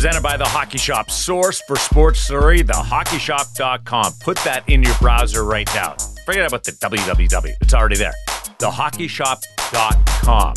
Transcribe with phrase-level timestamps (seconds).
[0.00, 4.14] Presented by The Hockey Shop, source for sports Surrey, thehockeyshop.com.
[4.20, 5.94] Put that in your browser right now.
[6.24, 7.52] Forget about the www.
[7.60, 8.14] It's already there.
[8.60, 10.54] Thehockeyshop.com.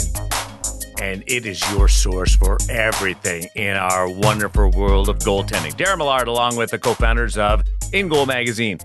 [1.01, 5.75] And it is your source for everything in our wonderful world of goaltending.
[5.75, 8.77] Darren Millard, along with the co founders of In Goal Magazine,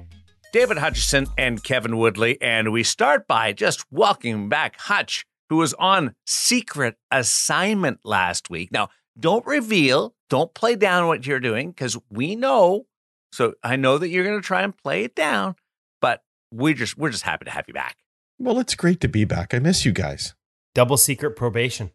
[0.53, 2.37] David Hutchison and Kevin Woodley.
[2.43, 8.73] And we start by just welcoming back Hutch, who was on secret assignment last week.
[8.73, 8.89] Now,
[9.21, 12.87] don't reveal, don't play down what you're doing because we know.
[13.33, 15.57] So I know that you're going to try and play it down,
[16.01, 17.97] but we just we're just happy to have you back.
[18.39, 19.53] Well, it's great to be back.
[19.55, 20.35] I miss you guys.
[20.75, 21.91] Double secret probation.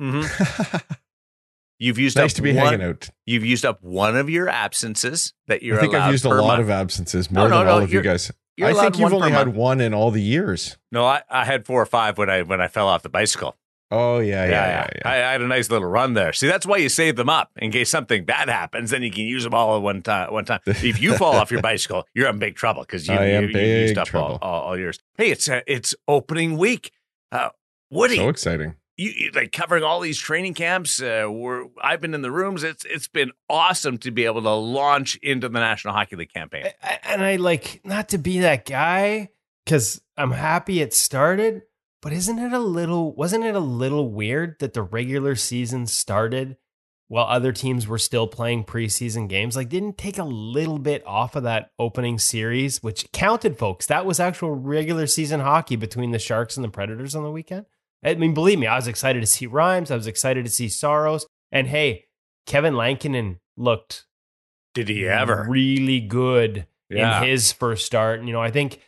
[0.00, 0.76] Mm-hmm.
[1.78, 3.08] You've used nice up to be one, hanging out.
[3.26, 6.28] You've used up one of your absences that you're I think allowed I've used a
[6.30, 6.60] lot month.
[6.60, 8.30] of absences, No, more no, than no, all of you guys.
[8.62, 9.56] I think you've one per only had month.
[9.58, 10.78] one in all the years.
[10.92, 13.56] No, I, I had four or five when I when I fell off the bicycle.
[13.90, 14.88] Oh yeah, yeah, yeah.
[14.96, 16.32] yeah, I, I had a nice little run there.
[16.32, 18.90] See, that's why you save them up in case something bad happens.
[18.90, 20.32] Then you can use them all at one time.
[20.32, 20.60] One time.
[20.66, 23.58] if you fall off your bicycle, you're in big trouble because you, I am you,
[23.58, 24.38] you used big up all, trouble.
[24.42, 24.98] all, all yours.
[25.16, 26.90] Hey, it's uh, it's opening week.
[27.30, 27.50] Uh,
[27.90, 28.74] Woody, So exciting.
[28.96, 31.00] you, you like covering all these training camps.
[31.00, 32.64] Uh, we're, I've been in the rooms.
[32.64, 36.64] It's it's been awesome to be able to launch into the National Hockey League campaign.
[36.82, 39.28] I- I- And I like not to be that guy
[39.64, 41.62] because I'm happy it started,
[42.04, 46.56] but isn't it a little, wasn't it a little weird that the regular season started
[47.08, 49.56] while other teams were still playing preseason games?
[49.56, 53.86] Like, didn't take a little bit off of that opening series, which counted, folks.
[53.86, 57.64] That was actual regular season hockey between the Sharks and the Predators on the weekend.
[58.04, 59.90] I mean, believe me, I was excited to see Rhymes.
[59.90, 62.04] I was excited to see Saros, And hey,
[62.46, 64.04] Kevin Lankinen looked
[64.74, 65.46] Did he ever?
[65.48, 67.22] really good Yeah.
[67.22, 68.20] in his first start.
[68.22, 68.80] You know, I think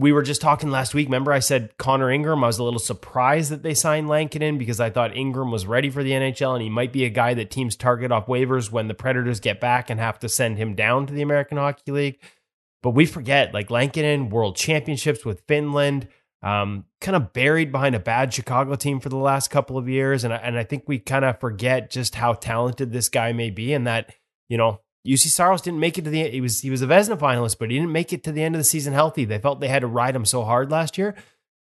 [0.00, 1.08] we were just talking last week.
[1.08, 2.42] Remember, I said Connor Ingram.
[2.42, 5.90] I was a little surprised that they signed Lankinen because I thought Ingram was ready
[5.90, 8.88] for the NHL and he might be a guy that teams target off waivers when
[8.88, 12.18] the Predators get back and have to send him down to the American Hockey League.
[12.82, 16.08] But we forget, like Lankinen, World Championships with Finland,
[16.42, 20.24] um, kind of buried behind a bad Chicago team for the last couple of years,
[20.24, 23.50] and I, and I think we kind of forget just how talented this guy may
[23.50, 24.14] be, and that
[24.48, 27.18] you know Juuse Saros didn't make it to the he was he was a Vezina
[27.18, 29.24] finalist, but he didn't make it to the end of the season healthy.
[29.24, 31.14] They felt they had to ride him so hard last year.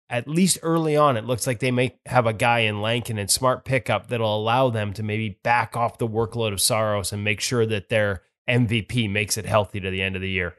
[0.10, 3.64] At least early on, it looks like they may have a guy in Lankinen smart
[3.64, 7.66] pickup that'll allow them to maybe back off the workload of Saros and make sure
[7.66, 10.56] that their MVP makes it healthy to the end of the year.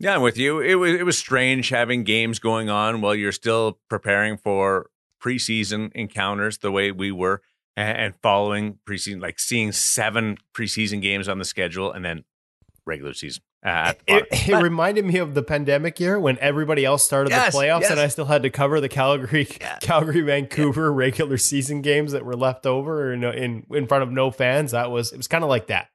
[0.00, 0.58] Yeah, I'm with you.
[0.60, 4.90] It was it was strange having games going on while you're still preparing for
[5.22, 7.42] preseason encounters the way we were
[7.76, 12.24] and, and following preseason, like seeing seven preseason games on the schedule and then
[12.86, 13.42] regular season.
[13.64, 17.30] Uh, at It, it But- reminded me of the pandemic year when everybody else started
[17.30, 18.00] Yes, the playoffs and.
[18.00, 19.78] I still had to cover the Calgary, Yeah.
[19.80, 24.30] Calgary, Vancouver regular season games that were left over in in, in front of no
[24.32, 24.72] fans.
[24.72, 25.88] That was it was kind of like that.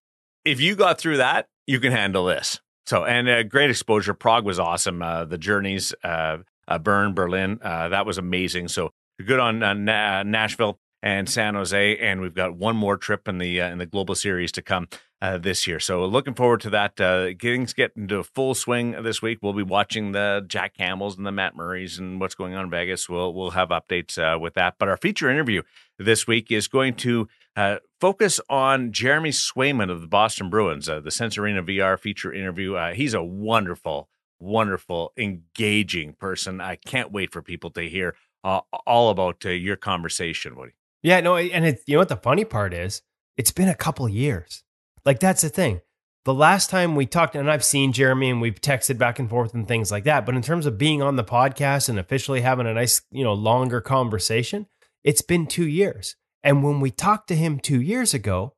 [0.45, 2.61] if you got through that, you can handle this.
[2.85, 4.13] So, and uh, great exposure.
[4.13, 5.01] Prague was awesome.
[5.01, 6.37] Uh, the journeys, uh,
[6.69, 8.69] uh, Bern, Berlin, uh, that was amazing.
[8.69, 8.91] So
[9.25, 13.37] good on uh, Na- Nashville and San Jose, and we've got one more trip in
[13.37, 14.87] the uh, in the global series to come
[15.21, 15.79] uh, this year.
[15.79, 16.99] So looking forward to that.
[16.99, 19.39] Uh, getting get into full swing this week.
[19.41, 22.71] We'll be watching the Jack Campbells and the Matt Murrays and what's going on in
[22.71, 23.07] Vegas.
[23.07, 24.75] We'll we'll have updates uh, with that.
[24.79, 25.61] But our feature interview
[25.97, 30.99] this week is going to uh, focus on Jeremy Swayman of the Boston Bruins, uh,
[30.99, 32.75] the Sense Arena VR feature interview.
[32.75, 34.09] Uh, he's a wonderful,
[34.39, 36.61] wonderful, engaging person.
[36.61, 40.73] I can't wait for people to hear uh, all about uh, your conversation, Woody.
[41.03, 43.01] Yeah, no, and it, you know what the funny part is?
[43.37, 44.63] It's been a couple years.
[45.05, 45.81] Like that's the thing.
[46.25, 49.53] The last time we talked, and I've seen Jeremy, and we've texted back and forth
[49.53, 50.25] and things like that.
[50.25, 53.33] But in terms of being on the podcast and officially having a nice, you know,
[53.33, 54.67] longer conversation,
[55.05, 56.17] it's been two years.
[56.43, 58.55] And when we talked to him two years ago,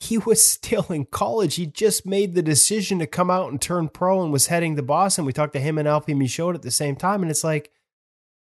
[0.00, 1.56] he was still in college.
[1.56, 4.82] He just made the decision to come out and turn pro and was heading to
[4.82, 5.26] Boston.
[5.26, 7.70] We talked to him and Alfie Michaud at the same time, and it's like,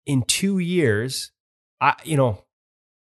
[0.05, 1.31] in two years,
[1.79, 2.43] I, you know,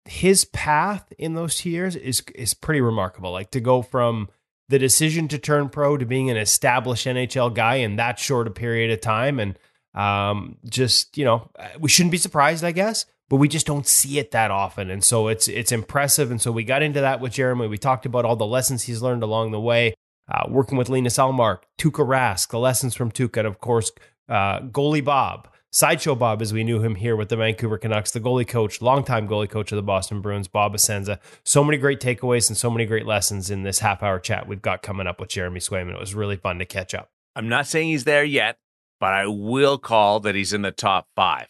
[0.05, 3.31] his path in those two years is is pretty remarkable.
[3.31, 4.29] Like to go from
[4.69, 8.51] the decision to turn pro to being an established NHL guy in that short a
[8.51, 9.59] period of time, and
[9.93, 11.49] um, just you know,
[11.79, 15.03] we shouldn't be surprised, I guess, but we just don't see it that often, and
[15.03, 16.31] so it's it's impressive.
[16.31, 17.67] And so we got into that with Jeremy.
[17.67, 19.93] We talked about all the lessons he's learned along the way,
[20.31, 23.91] uh, working with Linus Ullmark, Tuukka Rask, the lessons from Tuukka, and of course,
[24.29, 25.47] uh, goalie Bob.
[25.73, 29.25] Sideshow Bob, as we knew him here with the Vancouver Canucks, the goalie coach, longtime
[29.25, 31.17] goalie coach of the Boston Bruins, Bob Essensa.
[31.45, 34.61] So many great takeaways and so many great lessons in this half hour chat we've
[34.61, 35.93] got coming up with Jeremy Swayman.
[35.93, 37.09] It was really fun to catch up.
[37.37, 38.57] I'm not saying he's there yet,
[38.99, 41.47] but I will call that he's in the top five.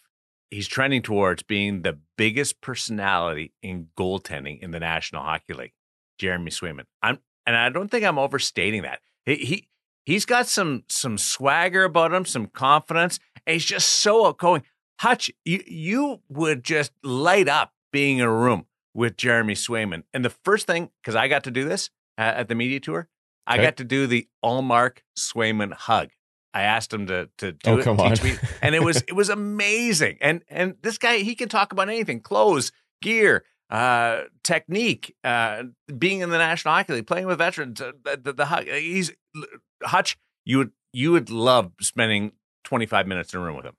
[0.51, 5.73] He's trending towards being the biggest personality in goaltending in the National Hockey League.
[6.19, 6.85] Jeremy Swayman.
[7.01, 8.99] I'm, and I don't think I'm overstating that.
[9.25, 9.67] He, he
[10.05, 14.63] he's got some some swagger about him, some confidence, and he's just so outgoing.
[14.99, 20.03] Hutch, you you would just light up being in a room with Jeremy Swayman.
[20.13, 23.07] And the first thing, because I got to do this uh, at the media tour,
[23.47, 26.09] I got to do the Ullmark Swayman hug.
[26.53, 28.11] I asked him to to do Oh, it, come on.
[28.23, 30.17] me, and it was it was amazing.
[30.21, 32.71] And and this guy he can talk about anything: clothes,
[33.01, 35.63] gear, uh, technique, uh,
[35.97, 37.79] being in the National Hockey League, playing with veterans.
[37.81, 38.65] Uh, the, the, the hug.
[38.67, 39.11] He's
[39.81, 40.17] Hutch.
[40.45, 43.75] You would you would love spending twenty five minutes in a room with him.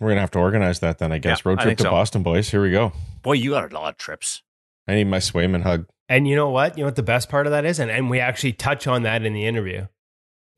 [0.00, 1.42] We're gonna have to organize that then, I guess.
[1.44, 1.90] Yeah, Road trip to so.
[1.90, 2.50] Boston, boys.
[2.50, 2.92] Here we go.
[3.22, 4.42] Boy, you got a lot of trips.
[4.88, 5.86] I need my Swayman hug.
[6.08, 6.76] And you know what?
[6.76, 7.78] You know what the best part of that is?
[7.78, 9.86] And, and we actually touch on that in the interview.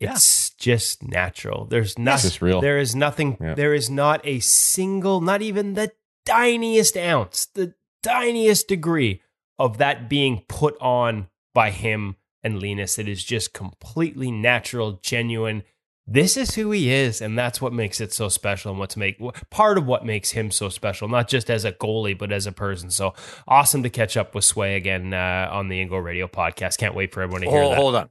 [0.00, 0.12] Yeah.
[0.12, 1.66] It's just natural.
[1.66, 2.28] There's It's nothing.
[2.30, 2.60] just real.
[2.60, 3.36] There is nothing.
[3.40, 3.54] Yeah.
[3.54, 5.92] There is not a single, not even the
[6.24, 9.20] tiniest ounce, the tiniest degree
[9.58, 12.98] of that being put on by him and Linus.
[12.98, 15.62] It is just completely natural, genuine.
[16.06, 19.18] This is who he is, and that's what makes it so special, and what's make
[19.48, 22.52] part of what makes him so special, not just as a goalie, but as a
[22.52, 22.90] person.
[22.90, 23.14] So
[23.48, 26.76] awesome to catch up with Sway again uh, on the In Goal Radio podcast.
[26.76, 27.78] Can't wait for everyone to hear Hold, that.
[27.78, 28.10] hold on.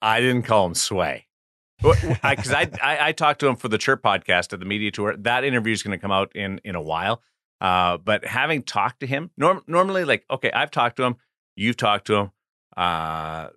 [0.00, 1.26] I didn't call him Sway.
[1.82, 5.16] Because I, I, I talked to him for the Chirp podcast at the media tour.
[5.16, 7.22] That interview is going to come out in in a while.
[7.60, 11.16] Uh, but having talked to him, norm, normally, like, okay, I've talked to him,
[11.56, 12.30] you've talked to him.
[12.76, 13.48] Uh,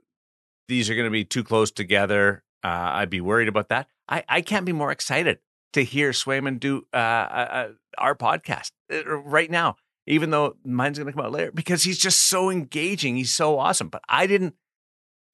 [0.68, 2.44] these are going to be too close together.
[2.66, 3.88] Uh, I'd be worried about that.
[4.10, 5.38] I, I can't be more excited
[5.74, 7.68] to hear Swayman do uh, uh, uh,
[8.00, 9.76] our podcast uh, right now,
[10.08, 13.18] even though mine's going to come out later because he's just so engaging.
[13.18, 13.90] He's so awesome.
[13.90, 14.56] But I didn't.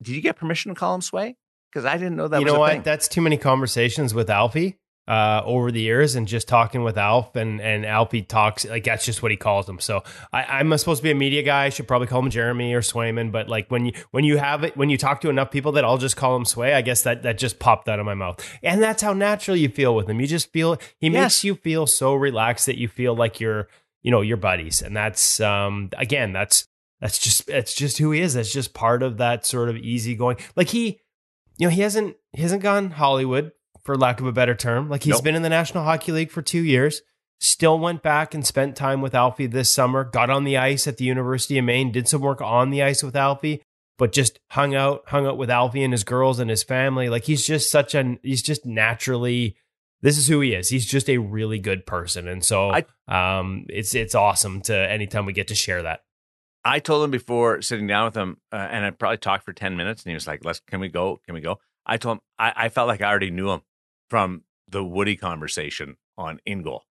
[0.02, 1.38] Did you get permission to call him Sway?
[1.72, 2.74] Because I didn't know that you know what?
[2.74, 2.82] thing.
[2.82, 7.36] That's too many conversations with Alfie uh, over the years, and just talking with Alf,
[7.36, 9.80] and and Alfie talks like that's just what he calls him.
[9.80, 11.66] So I, I'm supposed to be a media guy.
[11.66, 13.32] I should probably call him Jeremy or Swayman.
[13.32, 15.84] But like when you when you have it when you talk to enough people that
[15.84, 16.74] I'll just call him Sway.
[16.74, 19.70] I guess that that just popped out of my mouth, and that's how natural you
[19.70, 20.20] feel with him.
[20.22, 21.14] You just feel he Yes.
[21.14, 23.68] makes you feel so relaxed that you feel like you're
[24.04, 26.68] you know your buddies, and that's um again that's
[27.02, 28.36] that's just that's just who he is.
[28.36, 30.38] That's just part of that sort of easygoing.
[30.56, 31.00] Like he,
[31.58, 33.52] you know, he hasn't he hasn't gone Hollywood
[33.84, 34.90] for lack of a better term.
[34.90, 35.24] Like he's Nope.
[35.24, 37.02] been in the National Hockey League for two years.
[37.40, 40.04] Still went back and spent time with Alfie this summer.
[40.04, 41.92] Got on the ice at the University of Maine.
[41.92, 43.64] Did some work on the ice with Alfie,
[43.98, 47.10] but just hung out hung out with Alfie and his girls and his family.
[47.10, 49.56] Like he's just such an he's just naturally.
[50.04, 50.70] This is who he is.
[50.70, 52.86] He's just a really good person, and so I-
[53.40, 56.02] um, it's it's awesome to anytime we get to share that.
[56.64, 59.78] I told him before sitting down with him, uh, and I probably talked for ten
[59.78, 61.20] minutes, and he was like, "Let's can we go?
[61.26, 63.62] Can we go?" I told him I, I felt like I already knew him
[64.12, 66.84] from the Woody conversation on In Goal,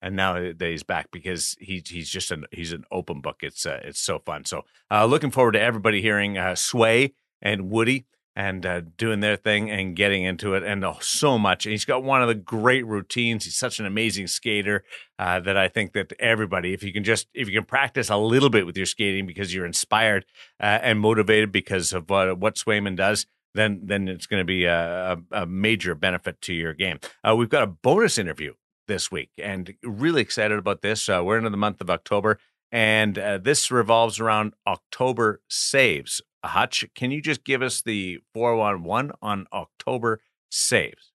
[0.00, 3.38] and now that he's back because he he's just an he's an open book.
[3.40, 4.44] It's uh, it's so fun.
[4.44, 8.06] So uh, looking forward to everybody hearing uh, Sway and Woody
[8.36, 11.66] and uh, doing their thing and getting into it and oh, so much.
[11.66, 13.44] And he's got one of the great routines.
[13.44, 14.84] He's such an amazing skater
[15.18, 18.16] uh, that I think that everybody, if you can just if you can practice a
[18.16, 20.26] little bit with your skating because you're inspired
[20.60, 25.18] uh, and motivated because of what Swayman does, then then it's going to be a,
[25.30, 26.98] a, major benefit to your game.
[27.22, 28.54] Uh, we've got a bonus interview
[28.88, 31.08] this week, and really excited about this.
[31.08, 32.38] Uh, we're into the month of October,
[32.70, 36.20] and uh, this revolves around October saves.
[36.44, 41.12] Hutch, can you just give us the 411 on October saves?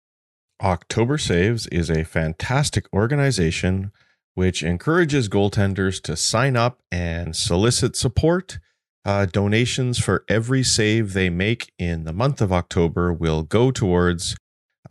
[0.62, 3.92] October Saves is a fantastic organization
[4.34, 8.60] which encourages goaltenders to sign up and solicit support.
[9.08, 14.36] Uh, donations for every save they make in the month of October will go towards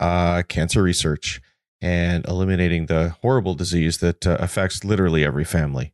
[0.00, 1.42] uh, cancer research
[1.82, 5.92] and eliminating the horrible disease that uh, affects literally every family.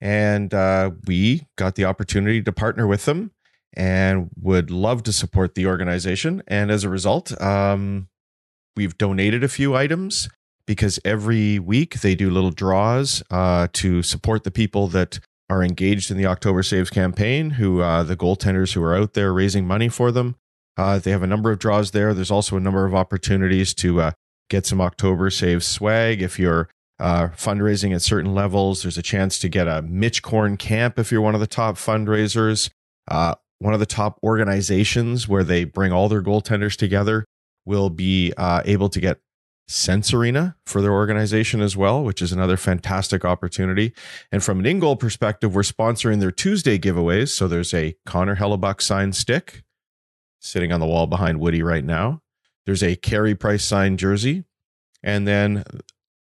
[0.00, 3.30] And uh, we got the opportunity to partner with them
[3.74, 6.42] and would love to support the organization.
[6.48, 8.08] And as a result, um,
[8.76, 10.28] we've donated a few items
[10.66, 15.20] because every week they do little draws uh, to support the people that
[15.52, 19.32] are engaged in the October Saves campaign, who uh, the goaltenders who are out there
[19.34, 20.36] raising money for them.
[20.78, 22.14] Uh, they have a number of draws there.
[22.14, 24.12] There's also a number of opportunities to uh,
[24.48, 26.22] get some October Saves swag.
[26.22, 30.56] If you're uh, fundraising at certain levels, there's a chance to get a Mitch Korn
[30.56, 32.70] camp if you're one of the top fundraisers.
[33.06, 37.26] Uh, one of the top organizations where they bring all their goaltenders together
[37.66, 39.20] will be uh, able to get
[39.72, 43.92] Sense Arena for their organization as well, which is another fantastic opportunity.
[44.30, 47.30] And from an in-goal perspective, we're sponsoring their Tuesday giveaways.
[47.30, 49.62] So there's a Connor Hellebuyck signed stick
[50.40, 52.20] sitting on the wall behind Woody right now.
[52.66, 54.44] There's a Carey Price signed jersey,
[55.02, 55.64] and then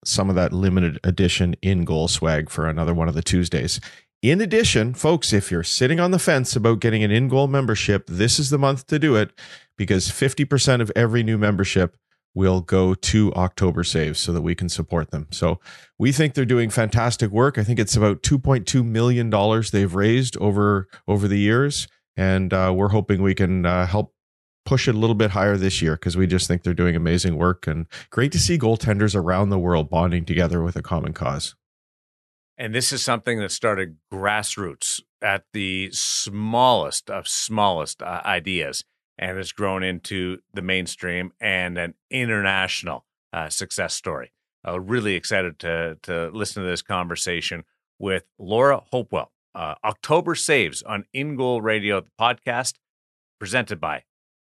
[0.04, 3.80] some of that limited edition in-goal swag for another one of the Tuesdays.
[4.20, 8.06] In addition, folks, if you're sitting on the fence about getting an in goal membership,
[8.08, 9.30] this is the month to do it
[9.76, 11.96] because 50% of every new membership
[12.34, 15.26] will go to October Saves so that we can support them.
[15.30, 15.60] So
[15.98, 17.58] we think they're doing fantastic work.
[17.58, 22.72] I think it's about 2.2 million dollars they've raised over over the years, and uh,
[22.74, 24.14] we're hoping we can uh, help
[24.68, 27.36] push it a little bit higher this year because we just think they're doing amazing
[27.36, 31.54] work and great to see goaltenders around the world bonding together with a common cause.
[32.58, 38.84] And this is something that started grassroots at the smallest of smallest uh, ideas
[39.18, 44.32] and has grown into the mainstream and an international uh, success story.
[44.66, 47.64] Uh, really excited to, to listen to this conversation
[47.98, 49.32] with Laura Hopewell.
[49.54, 52.74] Uh, October Saves on In Goal Radio, the podcast
[53.38, 54.04] presented by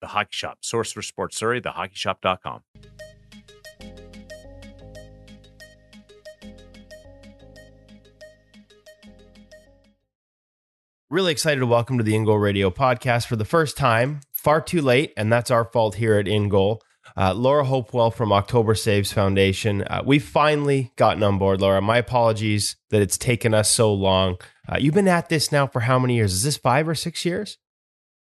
[0.02, 2.62] The Hockey Shop, source for sports Surrey, thehockeyshop.com.
[11.10, 14.22] Really excited to welcome to the In Goal Radio podcast for the first time.
[14.40, 16.82] Far too late, and that's our fault here at In Goal.
[17.18, 19.82] Uh, Laura Hopewell from October Saves Foundation.
[19.82, 21.82] Uh, we've finally gotten on board, Laura.
[21.82, 24.38] My apologies that it's taken us so long.
[24.66, 26.32] Uh, you've been at this now for how many years?
[26.32, 27.58] Is this five or six years?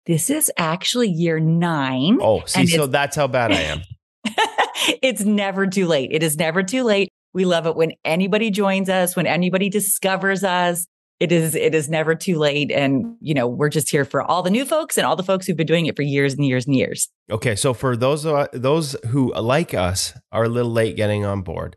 [0.05, 2.19] This is actually year nine.
[2.21, 3.81] Oh, see, so that's how bad I am.
[5.03, 6.11] it's never too late.
[6.13, 7.09] It is never too late.
[7.33, 10.87] We love it when anybody joins us, when anybody discovers us
[11.21, 12.71] it is it is never too late.
[12.71, 15.47] And you know we're just here for all the new folks and all the folks
[15.47, 17.09] who've been doing it for years and years and years.
[17.31, 21.43] Okay so for those uh, those who like us are a little late getting on
[21.43, 21.77] board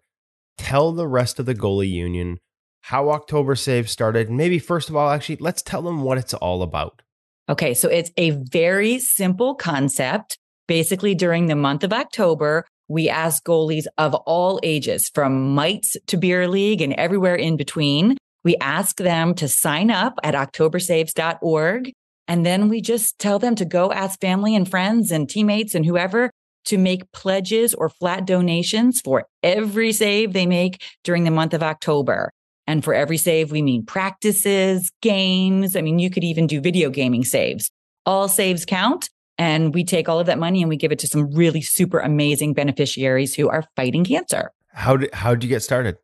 [0.57, 2.39] tell the rest of the goalie union
[2.81, 4.29] how october save started.
[4.29, 7.01] Maybe first of all actually let's tell them what it's all about.
[7.49, 10.37] Okay so it's a very simple concept.
[10.67, 16.17] Basically during the month of october we ask goalies of all ages from mites to
[16.17, 21.91] beer league and everywhere in between we ask them to sign up at octobersaves.org.
[22.29, 25.85] And then we just tell them to go ask family and friends and teammates and
[25.85, 26.31] whoever
[26.63, 31.61] to make pledges or flat donations for every save they make during the month of
[31.61, 32.31] October.
[32.65, 35.75] And for every save, we mean practices, games.
[35.75, 37.69] I mean, you could even do video gaming saves.
[38.05, 39.09] All saves count.
[39.37, 41.99] And we take all of that money and we give it to some really super
[41.99, 44.51] amazing beneficiaries who are fighting cancer.
[44.69, 45.97] How did, how did you get started?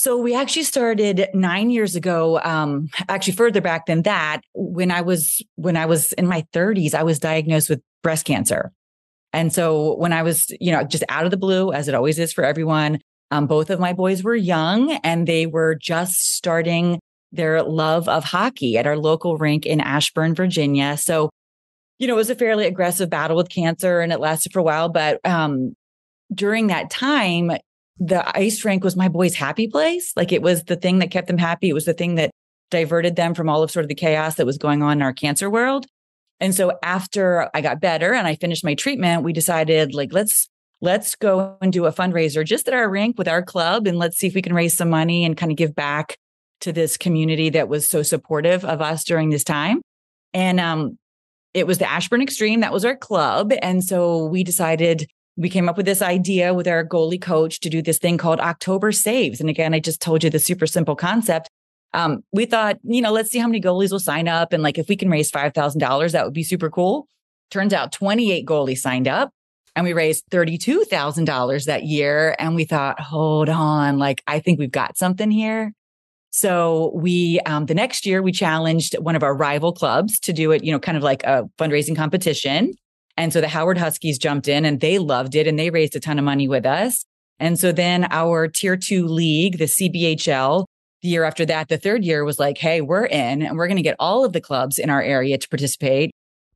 [0.00, 2.40] So we actually started nine years ago.
[2.40, 6.94] Um, actually further back than that, when I was, when I was in my thirties,
[6.94, 8.72] I was diagnosed with breast cancer.
[9.34, 12.18] And so when I was, you know, just out of the blue, as it always
[12.18, 16.98] is for everyone, um, both of my boys were young and they were just starting
[17.30, 20.96] their love of hockey at our local rink in Ashburn, Virginia.
[20.96, 21.28] So,
[21.98, 24.62] you know, it was a fairly aggressive battle with cancer and it lasted for a
[24.62, 24.88] while.
[24.88, 25.74] But um,
[26.34, 27.50] during that time,
[28.00, 30.12] the ice rink was my boys' happy place.
[30.16, 31.68] Like it was the thing that kept them happy.
[31.68, 32.30] It was the thing that
[32.70, 35.12] diverted them from all of sort of the chaos that was going on in our
[35.12, 35.86] cancer world.
[36.40, 40.48] And so after I got better and I finished my treatment, we decided like, let's,
[40.80, 43.86] let's go and do a fundraiser just at our rink with our club.
[43.86, 46.16] And let's see if we can raise some money and kind of give back
[46.62, 49.82] to this community that was so supportive of us during this time.
[50.32, 50.96] And, um,
[51.52, 52.60] it was the Ashburn Extreme.
[52.60, 53.52] That was our club.
[53.60, 57.70] And so we decided we came up with this idea with our goalie coach to
[57.70, 59.40] do this thing called October Saves.
[59.40, 61.48] And again, I just told you the super simple concept.
[61.92, 64.52] Um, we thought, you know, let's see how many goalies will sign up.
[64.52, 67.06] And like, if we can raise $5,000, that would be super cool.
[67.50, 69.32] Turns out 28 goalies signed up
[69.74, 72.36] and we raised $32,000 that year.
[72.38, 75.72] And we thought, hold on, like, I think we've got something here.
[76.32, 80.52] So we, um, the next year we challenged one of our rival clubs to do
[80.52, 82.74] it, you know, kind of like a fundraising competition.
[83.20, 86.00] And so the Howard Huskies jumped in and they loved it and they raised a
[86.00, 87.04] ton of money with us.
[87.38, 90.64] And so then our tier two league, the CBHL,
[91.02, 93.76] the year after that, the third year was like, Hey, we're in and we're going
[93.76, 96.12] to get all of the clubs in our area to participate.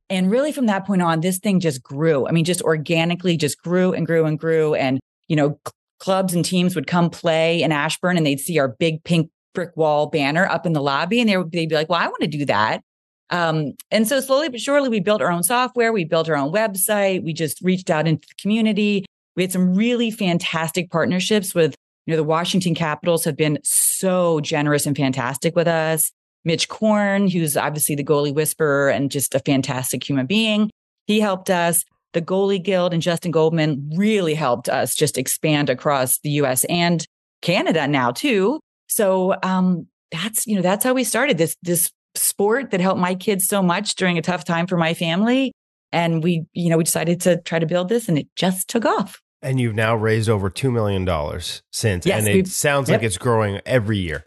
[0.09, 2.27] And really from that point on, this thing just grew.
[2.27, 4.73] I mean, just organically just grew and grew and grew.
[4.73, 5.59] And, you know,
[5.99, 9.77] clubs and teams would come play in Ashburn and they'd see our big pink brick
[9.77, 12.21] wall banner up in the lobby and they would, they'd be like, well, I want
[12.21, 12.81] to do that.
[13.29, 15.91] Um, and so slowly but surely, we built our own software.
[15.91, 17.23] We built our own website.
[17.23, 19.05] We just reached out into the community.
[19.35, 24.39] We had some really fantastic partnerships with, you know, the Washington Capitals have been so
[24.39, 26.11] generous and fantastic with us.
[26.45, 30.69] Mitch Korn, who's obviously the goalie whisperer and just a fantastic human being.
[31.07, 31.83] He helped us.
[32.13, 37.05] The Goalie Guild and Justin Goldman really helped us just expand across the US and
[37.41, 38.61] Canada now too.
[38.87, 41.91] So um, that's you know that's how we started this this
[42.35, 45.53] sport that helped my kids so much during a tough time for my family.
[45.93, 48.85] And we, you know, we decided to try to build this and it just took
[48.85, 49.21] off.
[49.41, 51.07] And you've now raised over $2 million
[51.71, 52.05] since.
[52.05, 52.99] Yes, and it sounds yep.
[52.99, 54.25] like it's growing every year.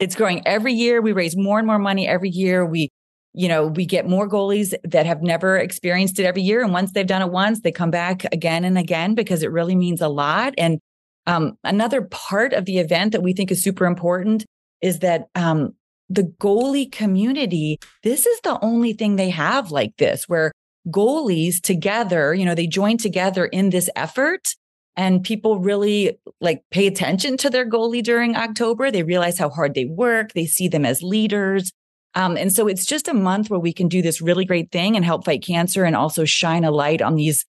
[0.00, 1.00] It's growing every year.
[1.00, 2.66] We raise more and more money every year.
[2.66, 2.90] We,
[3.32, 6.64] you know, we get more goalies that have never experienced it every year.
[6.64, 9.76] And once they've done it once, they come back again and again because it really
[9.76, 10.54] means a lot.
[10.58, 10.80] And
[11.26, 14.44] um, another part of the event that we think is super important
[14.80, 15.74] is that um,
[16.08, 20.52] the goalie community, this is the only thing they have like this, where
[20.88, 24.54] goalies together, you know, they join together in this effort
[24.96, 28.90] and people really like pay attention to their goalie during October.
[28.90, 30.32] They realize how hard they work.
[30.32, 31.70] They see them as leaders.
[32.14, 34.96] Um, and so it's just a month where we can do this really great thing
[34.96, 37.44] and help fight cancer and also shine a light on these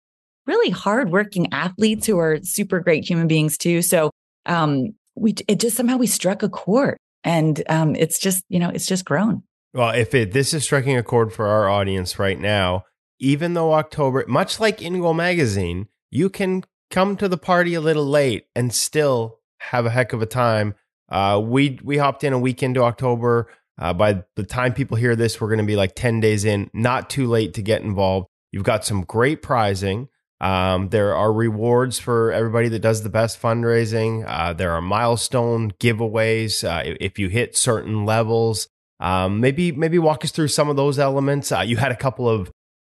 [0.46, 3.82] really hardworking athletes who are super great human beings too.
[3.82, 4.12] So
[4.46, 8.70] um, we it just somehow we struck a chord, and um, it's just you know
[8.70, 9.44] it's just grown.
[9.74, 12.86] Well, if it this is striking a chord for our audience right now,
[13.20, 17.82] even though October, much like In Goal Magazine, you can come to the party a
[17.82, 20.76] little late and still have a heck of a time.
[21.10, 23.50] Uh, we we hopped in a week into October.
[23.80, 26.70] Uh, by the time people hear this, we're going to be like ten days in.
[26.74, 28.28] Not too late to get involved.
[28.52, 30.10] You've got some great prizing.
[30.40, 34.24] Um, there are rewards for everybody that does the best fundraising.
[34.28, 38.68] Uh, there are milestone giveaways uh, if you hit certain levels.
[39.00, 41.52] Um, maybe maybe walk us through some of those elements.
[41.52, 42.52] Uh, you had a couple of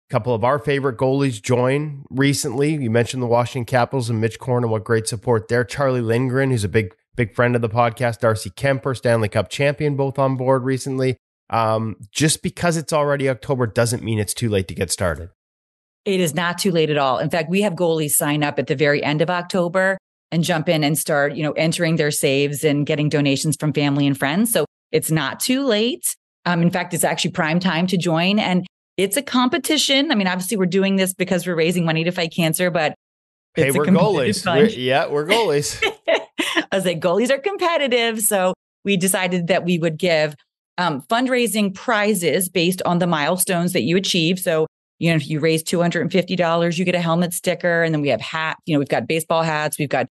[0.09, 2.75] couple of our favorite goalies join recently.
[2.75, 5.63] You mentioned the Washington Capitals and Mitch Korn and what great support there.
[5.63, 8.19] Charlie Lindgren, who's a big big friend of the podcast.
[8.19, 11.17] Darcy Kuemper, Stanley Cup champion, both on board recently.
[11.49, 15.29] Um, just because it's already October doesn't mean it's too late to get started.
[16.05, 17.19] It is not too late at all.
[17.19, 19.97] In fact, we have goalies sign up at the very end of October
[20.31, 24.07] and jump in and start, you know, entering their saves and getting donations from family
[24.07, 24.51] and friends.
[24.51, 26.15] So it's not too late.
[26.45, 28.39] Um, in fact, it's actually prime time to join.
[28.39, 28.65] And
[28.97, 30.11] it's a competition.
[30.11, 32.95] I mean, obviously, we're doing this because we're raising money to fight cancer, but
[33.55, 34.45] hey, we're goalies.
[34.45, 35.81] We're, yeah, we're goalies.
[36.39, 38.21] I was like, goalies are competitive.
[38.21, 38.53] So
[38.83, 40.35] we decided that we would give
[40.77, 44.39] um, fundraising prizes based on the milestones that you achieve.
[44.39, 44.67] So
[45.01, 47.81] you know, if you raise $250, you get a helmet sticker.
[47.81, 49.79] And then we have hat, you know, we've got baseball hats.
[49.79, 50.05] We've got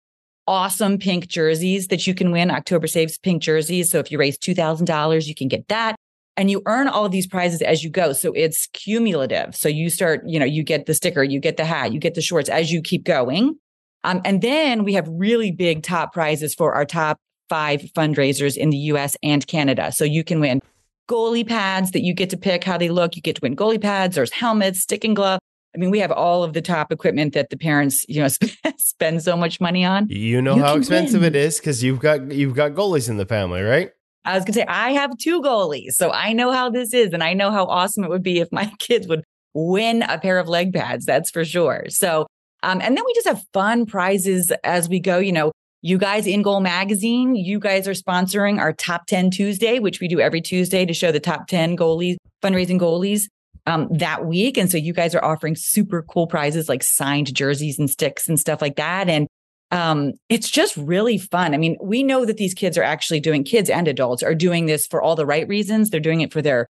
[0.47, 2.49] awesome pink jerseys that you can win.
[2.49, 3.91] October Saves pink jerseys.
[3.91, 5.95] So if you raise $2,000, you can get that.
[6.37, 8.13] And you earn all of these prizes as you go.
[8.13, 9.55] So it's cumulative.
[9.55, 12.15] So you start, you know, you get the sticker, you get the hat, you get
[12.15, 13.59] the shorts as you keep going.
[14.03, 18.71] Um, and then we have really big top prizes for our top five fundraisers in
[18.71, 19.91] the US and Canada.
[19.91, 20.61] So you can win
[21.09, 23.15] goalie pads that you get to pick how they look.
[23.15, 24.15] You get to win goalie pads.
[24.15, 25.39] There's helmets, stick and glove.
[25.75, 28.27] I mean, we have all of the top equipment that the parents, you know,
[28.77, 30.07] spend so much money on.
[30.09, 31.35] You know you how expensive win.
[31.35, 33.91] it is because you've got you've got goalies in the family, right?
[34.25, 37.23] I was gonna say I have two goalies, so I know how this is, and
[37.23, 40.47] I know how awesome it would be if my kids would win a pair of
[40.47, 41.05] leg pads.
[41.05, 41.85] That's for sure.
[41.89, 42.27] So,
[42.63, 45.19] um, and then we just have fun prizes as we go.
[45.19, 49.79] You know, you guys in goal magazine you guys are sponsoring our top 10 tuesday
[49.79, 53.27] which we do every tuesday to show the top 10 goalies fundraising goalies
[53.69, 54.57] um, that week.
[54.57, 58.39] And so you guys are offering super cool prizes like signed jerseys and sticks and
[58.39, 59.09] stuff like that.
[59.09, 59.27] And
[59.71, 61.53] um, it's just really fun.
[61.53, 64.65] I mean we know that these kids are actually doing kids and adults are doing
[64.65, 65.89] this for all the right reasons.
[65.89, 66.67] They're doing it for their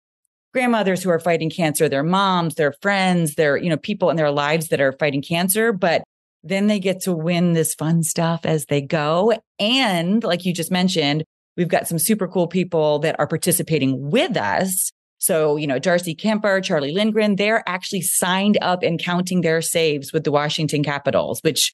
[0.54, 4.32] grandmothers who are fighting cancer their moms their friends their you know people in their
[4.32, 5.72] lives that are fighting cancer.
[5.72, 6.04] But
[6.44, 9.34] then they get to win this fun stuff as they go.
[9.60, 11.24] And like you just mentioned,
[11.58, 14.92] we've got some super cool people that are participating with us.
[15.18, 20.14] So, you know, Darcy Kuemper, Charlie Lindgren, they're actually signed up and counting their saves
[20.14, 21.74] with the Washington Capitals, which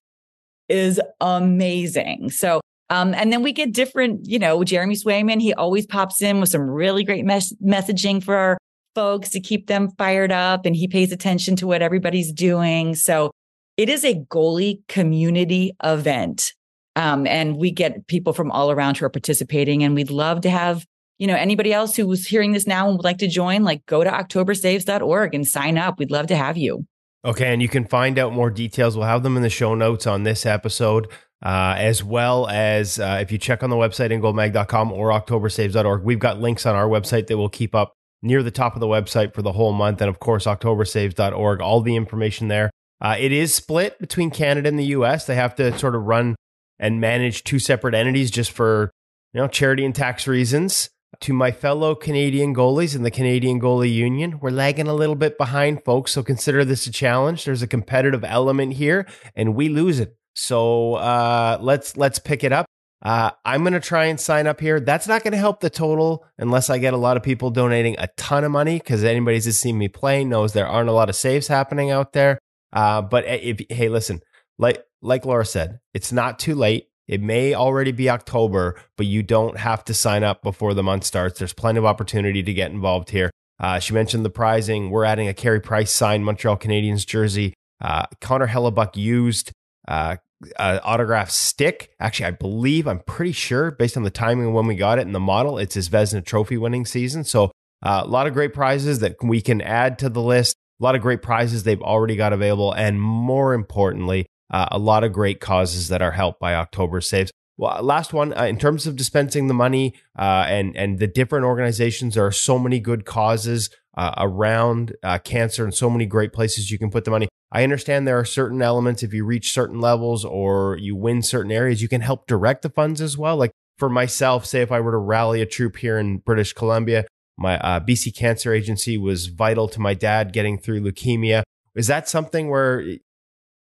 [0.67, 2.31] is amazing.
[2.31, 6.39] So, um, and then we get different, you know, Jeremy Swayman, he always pops in
[6.39, 8.57] with some really great mes- messaging for our
[8.95, 12.95] folks to keep them fired up and he pays attention to what everybody's doing.
[12.95, 13.29] So
[13.77, 16.53] it is a goalie community event.
[16.95, 19.83] Um, and we get people from all around who are participating.
[19.83, 20.85] And we'd love to have,
[21.17, 23.85] you know, anybody else who was hearing this now and would like to join, like
[23.85, 25.99] go to octobersaves.org and sign up.
[25.99, 26.85] We'd love to have you.
[27.25, 27.51] Okay.
[27.51, 28.95] And you can find out more details.
[28.95, 31.07] We'll have them in the show notes on this episode.
[31.43, 36.17] Uh, as well as uh, if you check on the website ingoalmag.com or octobersaves.org, we've
[36.17, 39.33] got links on our website that will keep up near the top of the website
[39.33, 40.01] for the whole month.
[40.01, 42.71] And of course, octobersaves.org, all the information there.
[43.05, 45.27] Uh, it is split between Canada and the U.S.
[45.27, 46.35] They have to sort of run
[46.79, 48.89] and manage two separate entities just for
[49.31, 50.89] you know charity and tax reasons.
[51.19, 55.37] To my fellow Canadian goalies in the Canadian Goalie Union, we're lagging a little bit
[55.37, 56.13] behind, folks.
[56.13, 57.45] So consider this a challenge.
[57.45, 60.17] There's a competitive element here, and we lose it.
[60.33, 62.65] So uh, let's let's pick it up.
[63.03, 64.79] Uh, I'm going to try and sign up here.
[64.79, 67.97] That's not going to help the total unless I get a lot of people donating
[67.99, 71.09] a ton of money because anybody who's seen me play knows there aren't a lot
[71.09, 72.39] of saves happening out there.
[72.75, 74.21] Uh, but if, hey, listen,
[74.59, 76.89] like like Laura said, it's not too late.
[77.07, 81.03] It may already be October, but you don't have to sign up before the month
[81.03, 81.39] starts.
[81.39, 83.31] There's plenty of opportunity to get involved here.
[83.59, 84.89] Uh, she mentioned the prizing.
[84.89, 87.53] We're adding a Carey Price signed Montreal Canadiens jersey.
[87.79, 89.51] Uh, Connor Hellebuyck used
[89.87, 90.17] uh,
[90.59, 91.91] autograph stick.
[91.99, 95.15] Actually, I believe, I'm pretty sure, based on the timing when we got it and
[95.15, 97.23] the model, it's his Vezina Trophy winning season.
[97.23, 97.51] So
[97.83, 100.57] uh, a lot of great prizes that we can add to the list.
[100.79, 105.03] A lot of great prizes they've already got available, and more importantly, uh, a lot
[105.03, 107.31] of great causes that are helped by October saves.
[107.57, 111.45] Well, last one uh, in terms of dispensing the money uh, and and the different
[111.45, 112.15] organizations.
[112.15, 116.69] There are so many good causes uh, around uh, cancer and so many great places
[116.69, 117.29] you can put the money.
[117.51, 121.51] I understand there are certain elements if you reach certain levels or you win certain
[121.51, 123.37] areas, you can help direct the funds as well.
[123.37, 127.05] Like for myself, say if I were to rally a troop here in British Columbia,
[127.37, 131.43] my uh, BC Cancer Agency was vital to my dad getting through leukemia.
[131.75, 132.97] Is that something where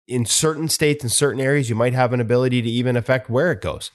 [0.07, 3.51] in certain states and certain areas you might have an ability to even affect where
[3.51, 3.91] it goes?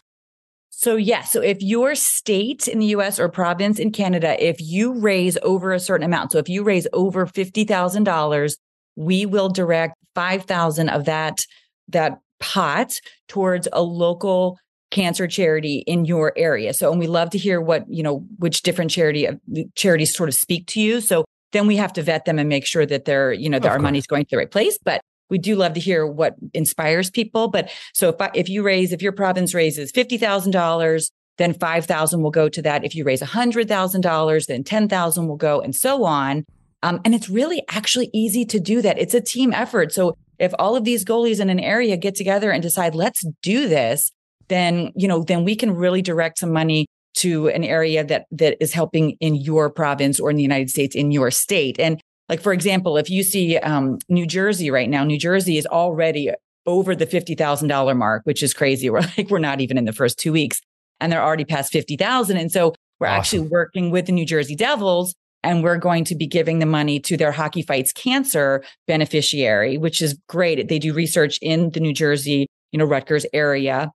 [0.71, 1.23] So, yeah.
[1.23, 5.73] So, if your state in the US or province in Canada, if you raise over
[5.73, 8.53] a certain amount, so if you raise over $50,000,
[8.97, 11.41] we will direct 5000 of that
[11.89, 12.95] that pot
[13.29, 14.59] towards a local
[14.91, 16.75] cancer charity in your area.
[16.75, 19.35] So, and we love to hear what, you know, which different charity uh,
[19.75, 21.01] charities sort of speak to you.
[21.01, 23.71] So then we have to vet them and make sure that they're, you know, that
[23.71, 24.79] our money's going to the right place.
[24.85, 27.49] But we do love to hear what inspires people.
[27.49, 31.55] But so if I, if you raise, if your province raises fifty thousand dollars, then
[31.55, 32.85] five thousand will go to that.
[32.85, 36.45] If you raise a hundred thousand dollars, then ten thousand will go, and so on.
[36.83, 38.99] Um, and it's really actually easy to do that.
[38.99, 39.93] It's a team effort.
[39.93, 43.69] So if all of these goalies in an area get together and decide, let's do
[43.69, 44.11] this,
[44.51, 48.57] then, you know, then we can really direct some money to an area that that
[48.61, 51.81] is helping in your province or in the United States in your state.
[51.81, 55.67] And like for example, if you see um, New Jersey right now, New Jersey is
[55.67, 56.31] already
[56.67, 58.91] over the fifty thousand dollar mark, which is crazy.
[58.91, 60.61] We're like we're not even in the first two weeks,
[61.01, 62.37] and they're already past fifty thousand.
[62.37, 63.19] And so we're awesome.
[63.19, 67.01] actually working with the New Jersey Devils and we're going to be giving the money
[67.01, 70.69] to their Hockey Fights Cancer beneficiary, which is great.
[70.69, 73.91] They do research in the New Jersey, you know, Rutgers area.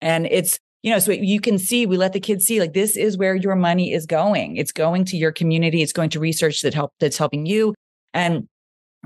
[0.00, 2.96] And it's, you know, so you can see, we let the kids see like this
[2.96, 4.56] is where your money is going.
[4.56, 5.82] It's going to your community.
[5.82, 7.74] It's going to research that help that's helping you.
[8.14, 8.46] And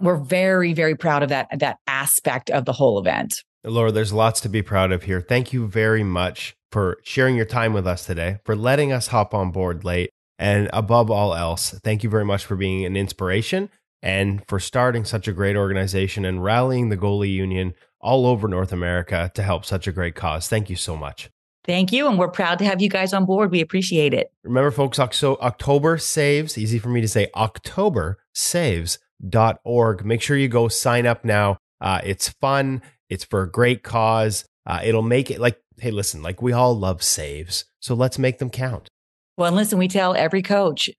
[0.01, 3.35] we're very, very proud of that, that aspect of the whole event.
[3.65, 5.21] Laura, there's lots to be proud of here.
[5.21, 9.35] Thank you very much for sharing your time with us today, for letting us hop
[9.35, 10.11] on board late.
[10.39, 13.71] And above all else, thank you very much for being an inspiration
[14.03, 18.73] and for starting such a great organization and rallying the goalie union all over North
[18.73, 20.49] America to help such a great cause.
[20.49, 21.31] Thank you so much.
[21.65, 22.09] Thank you.
[22.09, 23.53] And we're proud to have you guys on board.
[23.53, 24.33] We appreciate it.
[24.43, 30.05] Remember, folks, October Saves, easy for me to say, October Saves.org.
[30.05, 31.59] Make sure you go sign up now.
[31.81, 34.45] Uh, it's fun, it's for a great cause.
[34.67, 37.65] Uh, it'll make it like, hey, listen, like we all love saves.
[37.81, 38.88] So let's make them count.
[39.37, 40.91] Well, and listen, we tell every coach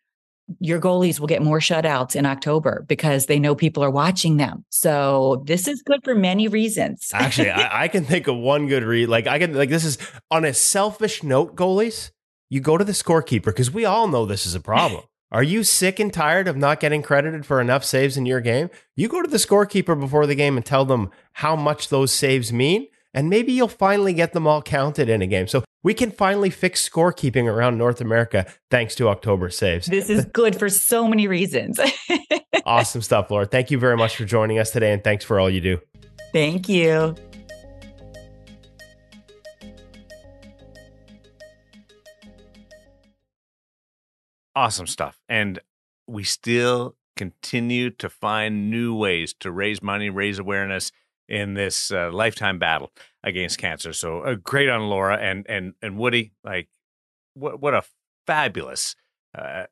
[0.60, 4.66] your goalies will get more shutouts in October because they know people are watching them.
[4.70, 7.12] So this is good for many reasons.
[7.14, 9.10] Actually, I, I, can think of one good read.
[9.10, 9.98] Like I can like this is
[10.30, 12.12] on a selfish note, goalies.
[12.50, 15.04] You go to the scorekeeper because we all know this is a problem.
[15.32, 18.70] Are you sick and tired of not getting credited for enough saves in your game?
[18.96, 22.54] You go to the scorekeeper before the game and tell them how much those saves
[22.54, 25.48] mean, and maybe you'll finally get them all counted in a game.
[25.48, 29.88] So we can finally fix scorekeeping around North America thanks to October saves.
[29.88, 31.80] This is good for so many reasons.
[32.66, 33.46] awesome stuff, Laura.
[33.46, 35.80] Thank you very much for joining us today, and thanks for all you do.
[36.32, 37.16] Thank you.
[44.56, 45.20] Awesome stuff.
[45.28, 45.60] And
[46.08, 50.92] we still continue to find new ways to raise money, raise awareness
[51.28, 52.92] in this uh, lifetime battle
[53.24, 53.94] against cancer.
[53.94, 56.34] So uh, great on Laura and and and Woody.
[56.44, 56.70] Like
[57.34, 57.84] what what a
[58.28, 58.96] fabulous
[59.38, 59.66] uh,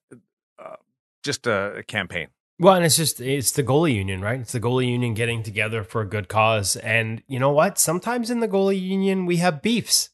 [0.60, 0.76] uh,
[1.24, 2.28] just a campaign.
[2.60, 4.40] Well, and it's just it's the goalie union, right?
[4.40, 6.76] It's the goalie union getting together for a good cause.
[6.76, 7.80] And you know what?
[7.80, 10.10] Sometimes in the goalie union we have beefs.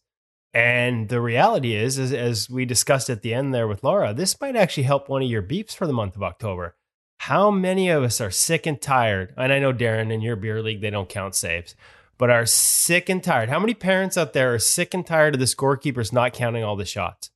[0.53, 4.39] And the reality is, is, as we discussed at the end there with Laura, this
[4.39, 6.75] might actually help one of your beefs for the month of October.
[7.19, 9.33] How many of us are sick and tired?
[9.37, 11.75] And I know Darren in your beer league, they don't count saves,
[12.17, 13.49] but are sick and tired.
[13.49, 16.75] How many parents out there are sick and tired of the scorekeepers not counting all
[16.75, 17.31] the shots?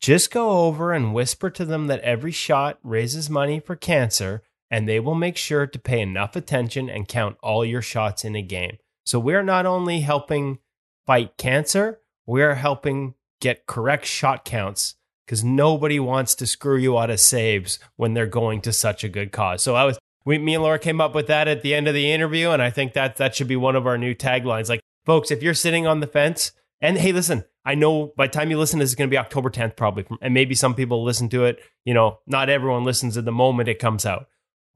[0.00, 4.88] Just go over and whisper to them that every shot raises money for cancer, and
[4.88, 8.42] they will make sure to pay enough attention and count all your shots in a
[8.42, 8.78] game.
[9.04, 10.58] So we're not only helping
[11.06, 17.10] fight cancer, we're helping get correct shot counts because nobody wants to screw you out
[17.10, 19.62] of saves when they're going to such a good cause.
[19.62, 21.94] So I was we, me and Laura came up with that at the end of
[21.94, 24.68] the interview, and I think that that should be one of our new taglines.
[24.68, 28.32] Like, folks, if you're sitting on the fence And hey, listen, I know by the
[28.32, 30.04] time you listen, this is going to be October 10th, probably.
[30.20, 31.60] And maybe some people listen to it.
[31.84, 34.26] You know, not everyone listens at the moment it comes out,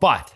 [0.00, 0.32] but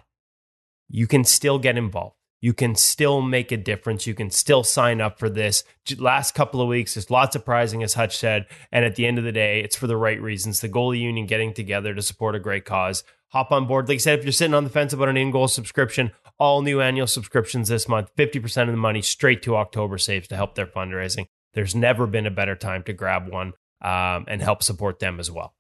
[0.89, 2.17] you can still get involved.
[2.45, 4.07] You can still make a difference.
[4.07, 5.65] You can still sign up for this.
[5.97, 8.45] Last couple of weeks, there's lots of prizing, as Hutch said.
[8.71, 10.61] And at the end of the day, it's for the right reasons.
[10.61, 13.03] The goalie union getting together to support a great cause.
[13.29, 13.89] Hop on board.
[13.89, 16.61] Like I said, if you're sitting on the fence about an in goal subscription, all
[16.61, 20.55] new annual subscriptions this month, 50% of the money straight to October Saves to help
[20.55, 21.25] their fundraising.
[21.55, 25.31] There's never been a better time to grab one um, and help support them as
[25.31, 25.55] well.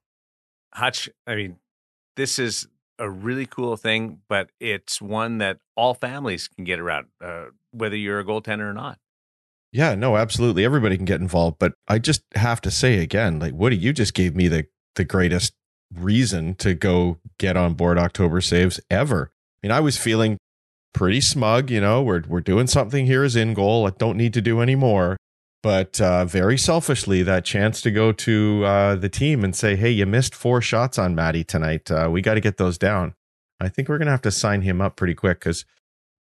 [0.75, 1.57] Hutch, I mean,
[2.17, 2.69] this is
[2.99, 7.97] a really cool thing, but it's one that all families can get around, uh, whether
[7.97, 8.99] you're a goaltender or not.
[9.73, 10.65] Yeah, no, absolutely.
[10.65, 14.15] Everybody can get involved, but I just have to say again, like Woody, you just
[14.15, 15.53] gave me the the greatest
[15.93, 19.33] reason to go get on board October Saves ever.
[19.33, 20.39] I mean, I was feeling
[20.93, 23.87] pretty smug, you know, we're we're doing something here as in goal.
[23.87, 25.17] I don't need to do any more.
[25.65, 29.93] But uh, very selfishly, that chance to go to uh, the team and say, "Hey,
[29.93, 31.91] you missed four shots on Maddie tonight.
[31.91, 33.15] Uh, we got to get those down."
[33.59, 35.65] I think we're gonna have to sign him up pretty quick because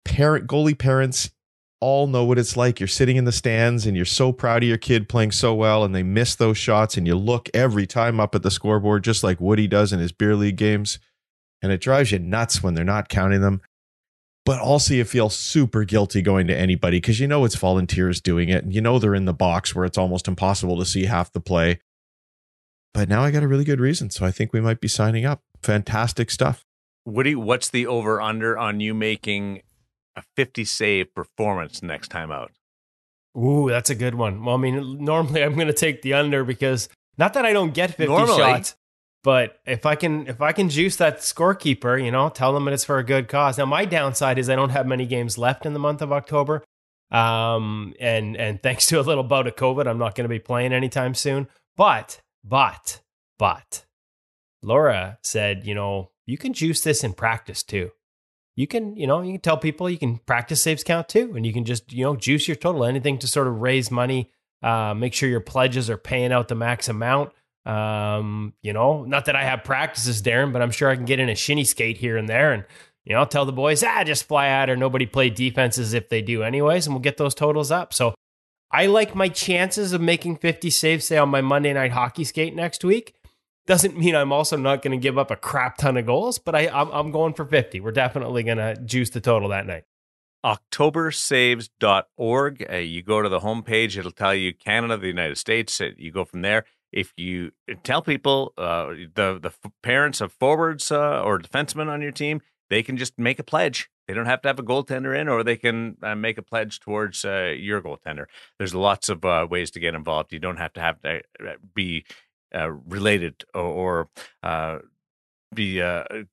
[0.06, 1.32] parent goalie parents
[1.80, 2.80] all know what it's like.
[2.80, 5.84] You're sitting in the stands and you're so proud of your kid playing so well,
[5.84, 9.24] and they miss those shots, and you look every time up at the scoreboard, just
[9.24, 11.00] like Woody does in his beer league games,
[11.64, 13.62] and it drives you nuts when they're not counting them
[14.52, 18.50] but also you feel super guilty going to anybody because you know it's volunteers doing
[18.50, 21.32] it and you know they're in the box where it's almost impossible to see half
[21.32, 21.80] the play.
[22.94, 25.24] But now I got a really good reason, so I think we might be signing
[25.24, 25.42] up.
[25.64, 26.66] Fantastic stuff.
[27.06, 29.62] Woody, what's the over under on you making
[30.18, 32.52] a 50 save performance next time out?
[33.38, 34.44] Ooh, that's a good one.
[34.44, 37.74] Well, I mean, normally I'm going to take the under because not that I don't
[37.74, 38.76] get 50 normally, shots,
[39.24, 42.74] but if I can if I can juice that scorekeeper, you know, tell them that
[42.74, 43.58] it's for a good cause.
[43.58, 46.64] Now my downside is I don't have many games left in the month of October.
[47.12, 50.40] Um and and thanks to a little bout of COVID, I'm not going to be
[50.40, 51.48] playing anytime soon.
[51.76, 53.02] But but
[53.38, 53.86] but
[54.64, 57.92] Laura said, you know, you can juice this in practice too.
[58.56, 61.46] You can, you know, you can tell people you can practice saves count too, and
[61.46, 62.86] you can just, you know, juice your total.
[62.86, 64.30] Anything to sort of raise money,
[64.62, 67.32] uh, make sure your pledges are paying out the max amount.
[67.66, 71.20] Um, you know, not that I have practices, Darren, but I'm sure I can get
[71.20, 72.66] in a shinny skate here and there and
[73.04, 76.22] you know, tell the boys, ah, just fly out or nobody play defenses if they
[76.22, 77.94] do anyways, and we'll get those totals up.
[77.94, 78.14] So
[78.72, 82.56] I like my chances of making 50 saves, say, on my Monday night hockey skate
[82.56, 83.16] next week.
[83.68, 86.56] Doesn't mean I'm also not going to give up a crap ton of goals, but
[86.56, 87.80] I, I'm, I'm going for 50.
[87.80, 89.84] We're definitely going to juice the total that night.
[90.46, 92.66] Octobersaves.org.
[92.70, 95.80] Uh, you go to the homepage, it'll tell you Canada, the United States.
[95.80, 97.52] Uh, you go from there if you
[97.84, 99.52] tell people uh, the the
[99.82, 103.90] parents of forwards uh, or defensemen on your team, they can just make a pledge.
[104.08, 106.80] They don't have to have a goaltender in, or they can uh, make a pledge
[106.80, 108.26] towards uh, your goaltender.
[108.58, 110.34] There's lots of uh, ways to get involved.
[110.34, 112.06] You don't have to have to uh, be
[112.54, 114.10] related or,
[114.44, 114.84] or
[115.54, 115.78] be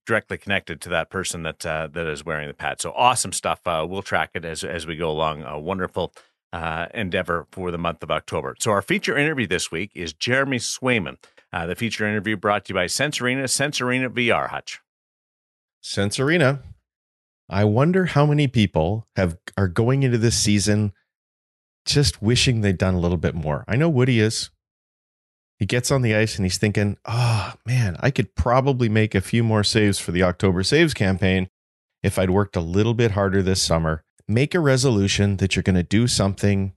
[0.07, 2.81] directly connected to that person that that is wearing the pad.
[2.81, 3.61] So awesome stuff.
[3.65, 5.43] we'll track it as as we go along.
[5.43, 6.13] A wonderful
[6.53, 8.55] uh, endeavor for the month of October.
[8.59, 11.17] So, our feature interview this week is Jeremy Swayman.
[11.53, 14.81] Uh, the feature interview brought to you by Sense Arena VR, Hutch.
[15.81, 16.61] Sense Arena.
[17.51, 20.93] I wonder how many people have are going into this season
[21.87, 23.65] just wishing they'd done a little bit more.
[23.67, 24.51] I know Woody is.
[25.59, 29.21] He gets on the ice and he's thinking, oh man, I could probably make a
[29.21, 31.49] few more saves for the October Saves campaign
[32.03, 35.75] if I'd worked a little bit harder this summer make a resolution that you're going
[35.75, 36.75] to do something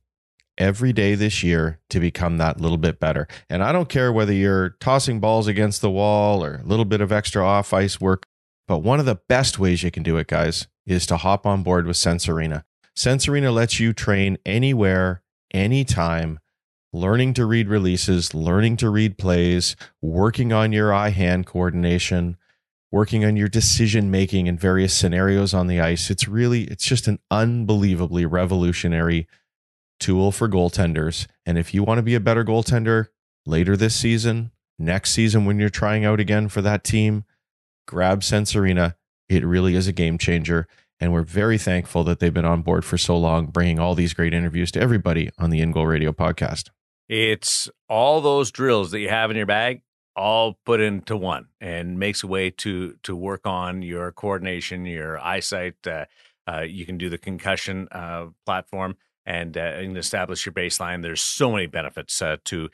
[0.58, 3.28] every day this year to become that little bit better.
[3.50, 7.02] And I don't care whether you're tossing balls against the wall or a little bit
[7.02, 8.26] of extra off ice work,
[8.68, 11.62] but one of the best ways you can do it, guys, is to hop on
[11.64, 11.98] board with.
[11.98, 12.28] Sense
[13.28, 15.22] Arena lets you train anywhere,
[15.54, 16.40] anytime,
[16.94, 22.38] learning to read releases, learning to read plays, working on your eye hand coordination,
[22.92, 26.10] working on your decision making in various scenarios on the ice.
[26.10, 29.28] It's really, it's just an unbelievably revolutionary
[30.00, 31.28] tool for goaltenders.
[31.46, 33.08] And if you want to be a better goaltender
[33.46, 37.24] later this season, next season, when you're trying out again for that team,
[37.88, 38.96] grab Sense Arena.
[39.30, 40.68] It really is a game changer.
[41.00, 44.14] And we're very thankful that they've been on board for so long, bringing all these
[44.14, 46.70] great interviews to everybody on the In Goal Radio podcast.
[47.10, 49.82] It's all those drills that you have in your bag
[50.16, 55.20] all put into one and makes a way to to work on your coordination, your
[55.20, 55.76] eyesight.
[55.86, 56.06] Uh,
[56.48, 61.02] uh, you can do the concussion uh, platform and, uh, and establish your baseline.
[61.02, 62.70] There's so many benefits uh, to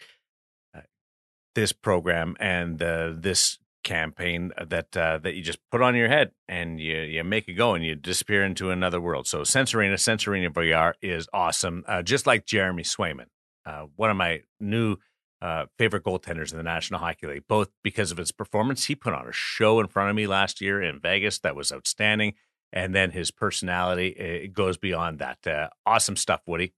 [0.74, 0.82] uh,
[1.54, 6.98] this program and this campaign that that you just put on your head and you
[6.98, 9.28] you make it go and you disappear into another world.
[9.28, 11.86] So Sense Arena, Sense Arena VR is awesome.
[12.04, 13.28] just like Jeremy Swayman
[13.68, 14.96] uh, one of my new
[15.42, 18.86] uh, favorite goaltenders in the National Hockey League, both because of his performance.
[18.86, 21.72] He put on a show in front of me last year in Vegas that was
[21.72, 22.34] outstanding.
[22.74, 25.46] And then his personality, it goes beyond that.
[25.46, 26.74] Uh, awesome stuff, Woody.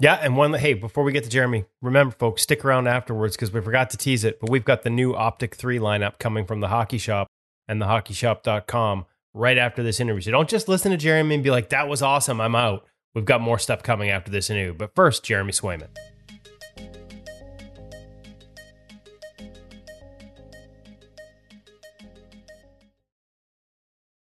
[0.00, 3.52] Yeah, and one hey, before we get to Jeremy, remember folks, stick around afterwards because
[3.52, 6.60] we forgot to tease it, but we've got the new Optik 3 lineup coming from
[6.60, 7.26] the Hockey Shop
[7.68, 10.22] and thehockeyshop.com right after this interview.
[10.22, 12.86] So don't just listen to Jeremy and be like, that was awesome, I'm out.
[13.14, 14.72] We've got more stuff coming after this interview.
[14.72, 15.88] But first, Jeremy Swayman.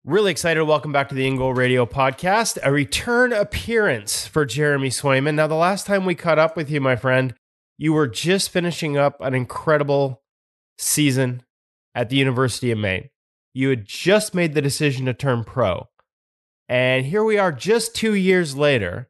[0.05, 4.43] Really excited to welcome back to the In Goal Radio podcast, a return appearance for
[4.45, 5.35] Jeremy Swayman.
[5.35, 7.33] Now, the last time we caught up with you, my friend,
[7.77, 10.21] you were just finishing up an incredible
[10.77, 11.43] season
[11.95, 13.11] at the University of Maine.
[13.53, 15.87] You had just made the decision to turn pro.
[16.67, 19.09] And here we are just two years later,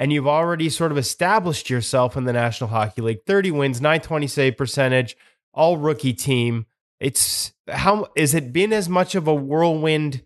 [0.00, 4.26] and you've already sort of established yourself in the National Hockey League 30 wins, 920
[4.26, 5.16] save percentage,
[5.54, 6.66] all rookie team.
[6.98, 10.24] It's how is it been as much of a whirlwind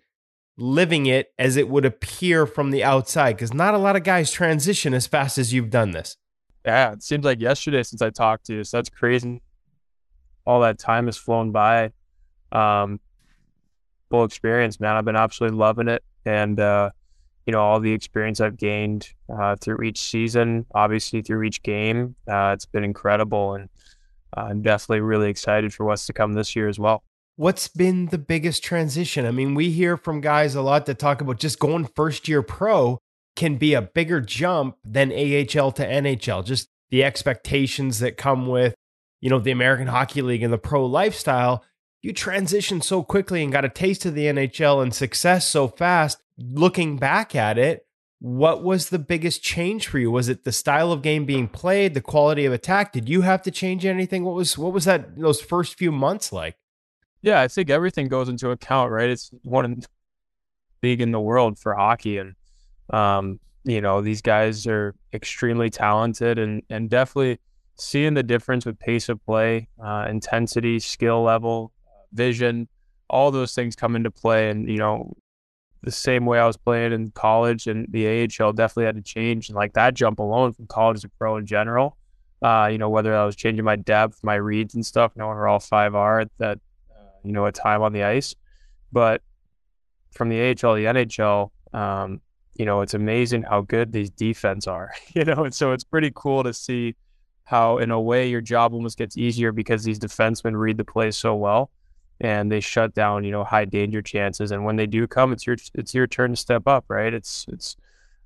[0.59, 4.31] living it as it would appear from the outside because not a lot of guys
[4.31, 6.17] transition as fast as you've done this.
[6.65, 8.65] Yeah, it seems like yesterday since I talked to you.
[8.65, 9.43] So that's crazy.
[10.47, 11.93] All that time has flown by.
[12.53, 13.01] Um,
[14.11, 14.97] full experience, man.
[14.97, 16.03] I've been absolutely loving it.
[16.25, 16.91] And, uh,
[17.47, 22.17] you know, all the experience I've gained uh, through each season, obviously through each game,
[22.29, 23.55] uh, it's been incredible.
[23.55, 23.69] And
[24.35, 27.05] I'm definitely really excited for what's to come this year as well
[27.37, 29.27] what's been the biggest transition?
[29.27, 32.43] I mean, we hear from guys a lot that talk about just going first year
[32.43, 32.99] pro
[33.37, 36.45] can be a bigger jump than AHL to NHL.
[36.45, 38.75] Just the expectations that come with,
[39.21, 41.65] you know, the American Hockey League and the pro lifestyle.
[42.03, 46.19] You transition so quickly and got a taste of the NHL and success so fast.
[46.39, 47.87] Looking back at it,
[48.21, 50.11] what was the biggest change for you?
[50.11, 52.93] Was it the style of game being played, the quality of attack?
[52.93, 54.25] Did you have to change anything?
[54.25, 56.57] What was what was that those first few months like?
[57.23, 59.09] Yeah, I think everything goes into account, right?
[59.11, 59.83] It's one
[60.83, 62.35] league in the world for hockey, and
[62.91, 67.39] um, you know these guys are extremely talented, and and definitely
[67.77, 71.73] seeing the difference with pace of play, uh, intensity, skill level,
[72.13, 72.69] vision,
[73.11, 75.13] all those things come into play, and you know
[75.83, 79.49] the same way I was playing in college and the AHL definitely had to change,
[79.49, 81.97] and like that jump alone from college to pro in general.
[82.43, 85.49] Uh, you know, whether I was changing my depth, my reads and stuff, knowing we're
[85.49, 86.59] all five R, that
[87.27, 88.35] you know, a time on the ice.
[88.93, 89.23] But
[90.13, 92.21] from the AHL the NHL, um,
[92.55, 96.13] you know, it's amazing how good these defense are, you know, and so it's pretty
[96.15, 96.95] cool to see
[97.45, 101.11] how, in a way, your job almost gets easier because these defensemen read the play
[101.11, 101.71] so well
[102.21, 104.51] and they shut down, you know, high danger chances.
[104.51, 107.13] And when they do come, it's your it's your turn to step up, right?
[107.13, 107.77] It's it's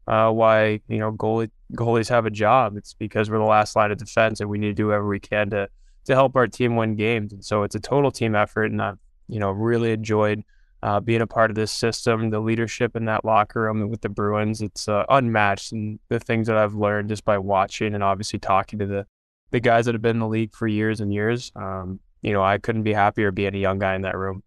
[0.07, 2.77] uh, why you know goalie goalies have a job.
[2.77, 5.21] It's because we're the last line of defense, and we need to do whatever we
[5.21, 5.69] can to
[6.05, 7.33] to help our team win games.
[7.33, 10.43] And so it's a total team effort, and I've you know really enjoyed
[10.83, 12.31] uh, being a part of this system.
[12.31, 16.47] The leadership in that locker room with the Bruins, it's uh, unmatched, and the things
[16.47, 19.07] that I've learned just by watching and obviously talking to the
[19.51, 21.53] the guys that have been in the league for years and years.
[21.57, 24.43] Um, you know, I couldn't be happier being a young guy in that room.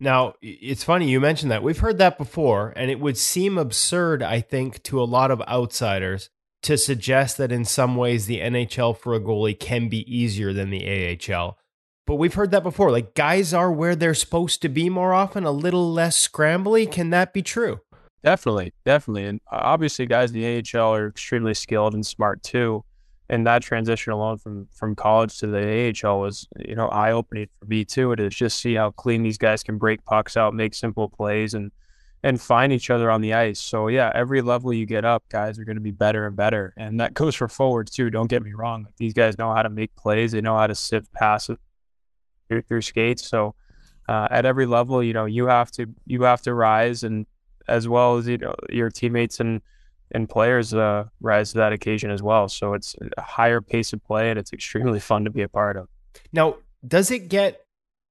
[0.00, 1.62] Now, it's funny you mentioned that.
[1.62, 5.40] We've heard that before, and it would seem absurd, I think, to a lot of
[5.42, 6.30] outsiders
[6.64, 10.70] to suggest that in some ways the NHL for a goalie can be easier than
[10.70, 11.58] the AHL.
[12.06, 12.90] But we've heard that before.
[12.90, 16.90] Like guys are where they're supposed to be more often, a little less scrambly.
[16.90, 17.80] Can that be true?
[18.22, 19.26] Definitely, definitely.
[19.26, 22.84] And uh, obviously, guys in the AHL are extremely skilled and smart too.
[23.28, 27.48] And that transition alone from from college to the AHL was, you know, eye opening
[27.58, 28.16] for me too.
[28.16, 31.70] To just see how clean these guys can break pucks out, make simple plays, and
[32.24, 33.60] and find each other on the ice.
[33.60, 36.72] So yeah, every level you get up, guys are going to be better and better,
[36.76, 38.10] and that goes for forwards too.
[38.10, 40.32] Don't get me wrong; these guys know how to make plays.
[40.32, 41.58] They know how to sift passes
[42.48, 43.28] through, through skates.
[43.28, 43.54] So
[44.08, 47.26] uh, at every level, you know, you have to you have to rise, and
[47.68, 49.60] as well as you know your teammates and
[50.10, 52.48] and players uh, rise to that occasion as well.
[52.48, 55.76] So it's a higher pace of play, and it's extremely fun to be a part
[55.76, 55.88] of.
[56.32, 56.56] Now,
[56.86, 57.66] does it get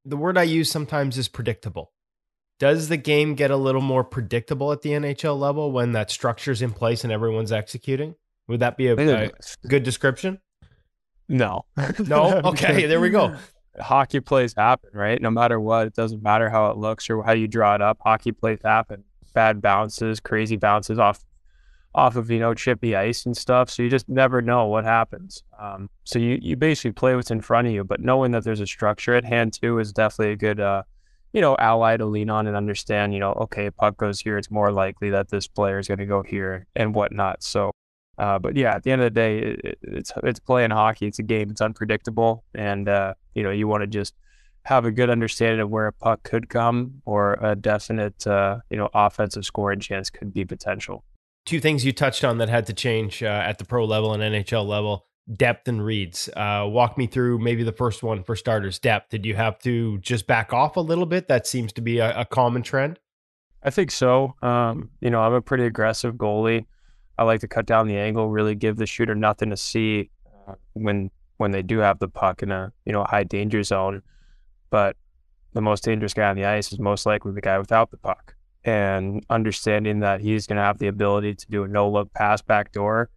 [0.06, 1.94] the word I use sometimes is predictable?
[2.60, 6.62] Does the game get a little more predictable at the NHL level when that structure's
[6.62, 8.16] in place and everyone's executing?
[8.48, 9.32] Would that be a, a
[9.68, 10.40] good description?
[11.28, 11.66] No.
[12.00, 12.42] no?
[12.46, 13.36] Okay, there we go.
[13.80, 15.20] Hockey plays happen, right?
[15.20, 17.98] No matter what, it doesn't matter how it looks or how you draw it up.
[18.02, 19.04] Hockey plays happen.
[19.34, 21.24] Bad bounces, crazy bounces off
[21.96, 23.70] off of you know chippy ice and stuff.
[23.70, 25.44] So you just never know what happens.
[25.60, 28.60] Um, so you you basically play what's in front of you, but knowing that there's
[28.60, 30.84] a structure at hand too is definitely a good uh,
[31.34, 34.52] you know, ally to lean on and understand, you know, okay, puck goes here, it's
[34.52, 37.44] more likely that this player is going to go here and whatnot.
[37.44, 37.72] So
[38.18, 41.08] Uh, but yeah, at the end of the day, it, it's it's playing hockey.
[41.08, 41.50] It's a game.
[41.50, 44.14] It's unpredictable, and uh, you know you want to just
[44.66, 48.78] have a good understanding of where a puck could come or a definite uh, you
[48.78, 51.04] know offensive scoring chance could be potential.
[51.46, 54.22] Two things you touched on that had to change uh, at the pro level and
[54.22, 56.30] NHL level: depth and reads.
[56.36, 58.80] Uh, walk me through maybe the first one for starters.
[58.80, 59.10] Depth.
[59.10, 61.28] Did you have to just back off a little bit?
[61.28, 63.00] That seems to be a, a common trend.
[63.64, 64.36] I think so.
[64.42, 66.66] Um, you know, I'm a pretty aggressive goalie.
[67.18, 70.10] I like to cut down the angle, really give the shooter nothing to see
[70.48, 74.02] uh, when when they do have the puck in a you know high danger zone.
[74.70, 74.98] But
[75.54, 78.36] the most dangerous guy on the ice is most likely the guy without the puck.
[78.66, 82.42] And understanding that he's going to have the ability to do a no look pass
[82.42, 83.10] back door,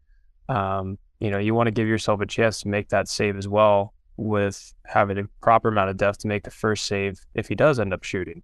[0.48, 3.48] um, you know, you want to give yourself a chance to make that save as
[3.48, 7.54] well with having a proper amount of depth to make the first save if he
[7.54, 8.42] does end up shooting.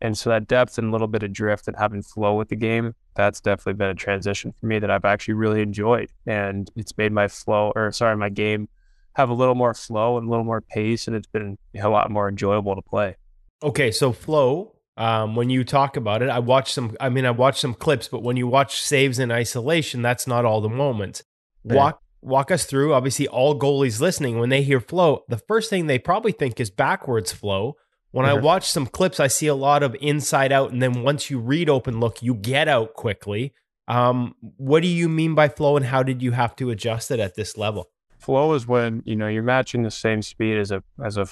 [0.00, 2.56] And so that depth and a little bit of drift and having flow with the
[2.56, 6.10] game, that's definitely been a transition for me that I've actually really enjoyed.
[6.26, 8.68] And it's made my flow, or sorry, my game
[9.14, 11.06] have a little more flow and a little more pace.
[11.06, 13.16] And it's been a lot more enjoyable to play.
[13.62, 13.90] Okay.
[13.90, 17.60] So, flow, um, when you talk about it, I watched some, I mean, I watched
[17.60, 21.22] some clips, but when you watch saves in isolation, that's not all the moments.
[21.64, 22.94] Walk, walk us through.
[22.94, 26.70] Obviously, all goalies listening, when they hear flow, the first thing they probably think is
[26.70, 27.76] backwards flow
[28.14, 31.30] when I watch some clips, I see a lot of inside out, and then once
[31.30, 33.52] you read open look, you get out quickly.
[33.88, 37.18] Um, what do you mean by flow, and how did you have to adjust it
[37.18, 37.90] at this level?
[38.20, 41.26] Flow is when you know you're matching the same speed as a as a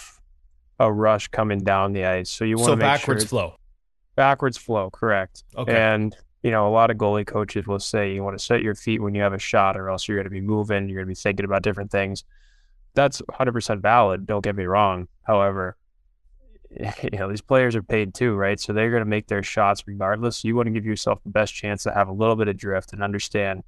[0.80, 2.30] a rush coming down the ice.
[2.30, 3.54] So you want so to make backwards sure flow.
[4.16, 5.44] Backwards flow, correct.
[5.56, 5.76] Okay.
[5.76, 8.74] And you know, a lot of goalie coaches will say you want to set your
[8.74, 10.88] feet when you have a shot, or else you're going to be moving.
[10.88, 12.24] You're going to be thinking about different things.
[12.94, 14.26] That's 100% valid.
[14.26, 15.08] Don't get me wrong.
[15.22, 15.76] However,
[17.02, 18.58] you know, these players are paid too, right?
[18.58, 20.44] So they're going to make their shots regardless.
[20.44, 22.92] You want to give yourself the best chance to have a little bit of drift
[22.92, 23.62] and understand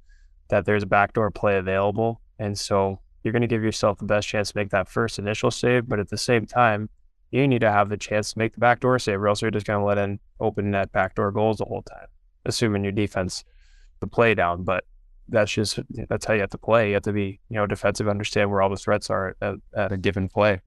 [0.49, 2.21] that there's a backdoor play available.
[2.39, 5.51] And so you're going to give yourself the best chance to make that first initial
[5.51, 5.87] save.
[5.87, 6.89] But at the same time,
[7.31, 9.65] you need to have the chance to make the backdoor save, or else you're just
[9.65, 12.07] going to let in open net backdoor goals the whole time,
[12.45, 13.43] assuming your defense
[13.99, 14.63] the play down.
[14.63, 14.83] But
[15.27, 15.79] that's just
[16.09, 16.89] that's how you have to play.
[16.89, 19.91] You have to be, you know, defensive, understand where all the threats are at, at
[19.91, 20.61] a given play.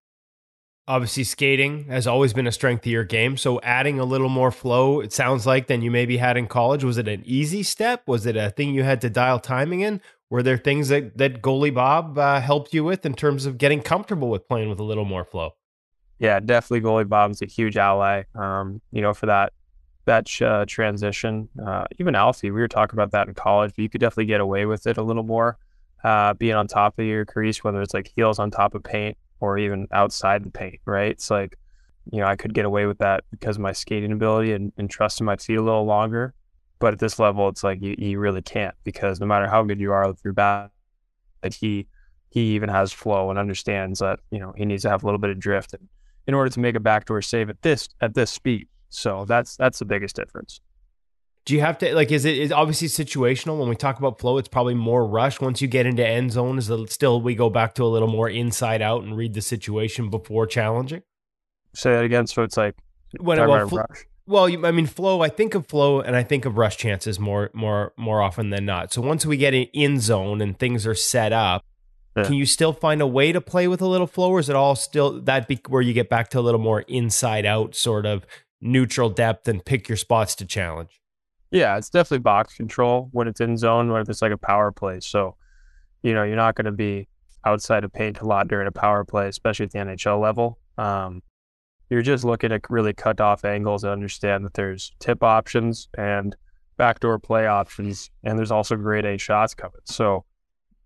[0.86, 3.36] Obviously, skating has always been a strength of your game.
[3.36, 6.82] So, adding a little more flow, it sounds like, than you maybe had in college.
[6.82, 8.04] Was it an easy step?
[8.06, 10.00] Was it a thing you had to dial timing in?
[10.30, 13.82] Were there things that, that goalie Bob uh, helped you with in terms of getting
[13.82, 15.52] comfortable with playing with a little more flow?
[16.18, 16.88] Yeah, definitely.
[16.88, 18.24] Goalie Bob's a huge ally.
[18.34, 19.52] Um, you know, for that
[20.08, 21.48] that uh, transition.
[21.64, 24.40] Uh, even Alfie, we were talking about that in college, but you could definitely get
[24.40, 25.58] away with it a little more,
[26.02, 29.16] uh, being on top of your crease, whether it's like heels on top of paint
[29.40, 31.12] or even outside the paint, right?
[31.12, 31.56] It's like,
[32.10, 34.90] you know, I could get away with that because of my skating ability and, and
[34.90, 36.34] trusting my feet a little longer.
[36.80, 39.80] But at this level, it's like you, you really can't because no matter how good
[39.80, 40.70] you are with your bat,
[41.42, 41.86] that he
[42.30, 45.18] he even has flow and understands that you know he needs to have a little
[45.18, 45.74] bit of drift
[46.26, 48.68] in order to make a backdoor save at this at this speed.
[48.90, 50.60] So that's that's the biggest difference.
[51.44, 52.12] Do you have to like?
[52.12, 54.36] Is it is obviously situational when we talk about flow?
[54.38, 55.40] It's probably more rush.
[55.40, 58.08] Once you get into end zone, is it still we go back to a little
[58.08, 61.02] more inside out and read the situation before challenging?
[61.74, 62.26] Say that again.
[62.26, 62.74] So it's like
[63.20, 64.04] when well, fl- rush.
[64.26, 65.22] well, I mean flow.
[65.22, 68.66] I think of flow and I think of rush chances more more more often than
[68.66, 68.92] not.
[68.92, 71.64] So once we get in, in zone and things are set up,
[72.14, 72.24] Yeah.
[72.24, 74.56] can you still find a way to play with a little flow, or is it
[74.56, 78.04] all still that be where you get back to a little more inside out sort
[78.04, 78.26] of
[78.60, 81.00] neutral depth and pick your spots to challenge?
[81.50, 85.00] Yeah, it's definitely box control when it's in zone, when it's like a power play.
[85.00, 85.36] So,
[86.02, 87.08] you know, you're not going to be
[87.44, 90.58] outside of paint a lot during a power play, especially at the NHL level.
[90.76, 91.22] Um,
[91.88, 96.36] you're just looking at really cut off angles and understand that there's tip options and
[96.76, 99.80] backdoor play options, and there's also grade A shots coming.
[99.84, 100.24] So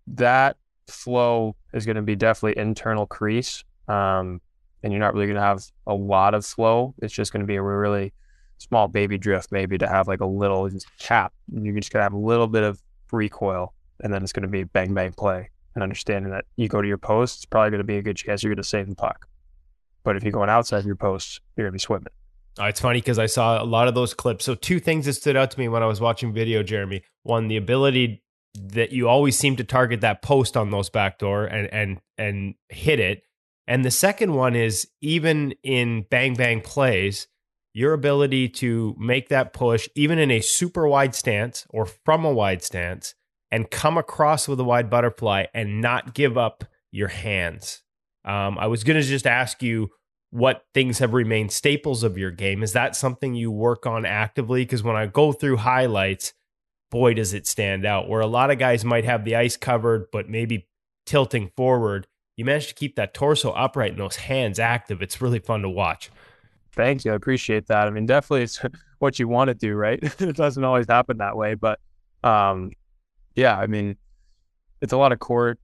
[0.07, 0.57] that
[0.87, 3.63] flow is going to be definitely internal crease.
[3.87, 4.39] Um,
[4.83, 6.93] and you're not really going to have a lot of flow.
[7.01, 8.13] It's just going to be a really
[8.57, 11.33] small baby drift, maybe to have like a little just cap.
[11.51, 12.81] You're just going to have a little bit of
[13.11, 15.49] recoil, and then it's going to be bang bang play.
[15.75, 18.17] And understanding that you go to your post, it's probably going to be a good
[18.17, 19.27] chance you're going to save the puck.
[20.03, 22.07] But if you're going outside your post, you're going to be swimming.
[22.59, 24.45] Uh, it's funny because I saw a lot of those clips.
[24.45, 27.03] So two things that stood out to me when I was watching video, Jeremy.
[27.23, 28.23] One, the ability
[28.53, 32.99] that you always seem to target that post on those backdoor and and and hit
[32.99, 33.23] it.
[33.67, 37.27] And the second one is even in bang bang plays,
[37.73, 42.31] your ability to make that push even in a super wide stance or from a
[42.31, 43.15] wide stance
[43.51, 47.83] and come across with a wide butterfly and not give up your hands.
[48.25, 49.89] Um, I was going to just ask you
[50.29, 52.63] what things have remained staples of your game.
[52.63, 54.63] Is that something you work on actively?
[54.63, 56.33] Because when I go through highlights,
[56.89, 58.09] boy, does it stand out.
[58.09, 60.67] Where a lot of guys might have the ice covered, but maybe
[61.05, 62.07] tilting forward.
[62.35, 65.01] You managed to keep that torso upright and those hands active.
[65.01, 66.09] It's really fun to watch.
[66.71, 67.11] Thank you.
[67.11, 67.87] I appreciate that.
[67.87, 68.59] I mean, definitely it's
[68.99, 69.99] what you want to do, right?
[70.21, 71.79] it doesn't always happen that way, but
[72.23, 72.71] um,
[73.35, 73.97] yeah, I mean,
[74.81, 75.57] it's a lot of core.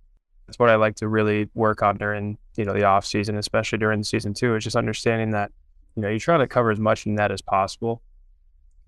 [0.47, 3.78] That's what I like to really work on during, you know, the off season, especially
[3.78, 5.51] during the season too, is just understanding that,
[5.95, 8.01] you know, you try to cover as much in that as possible.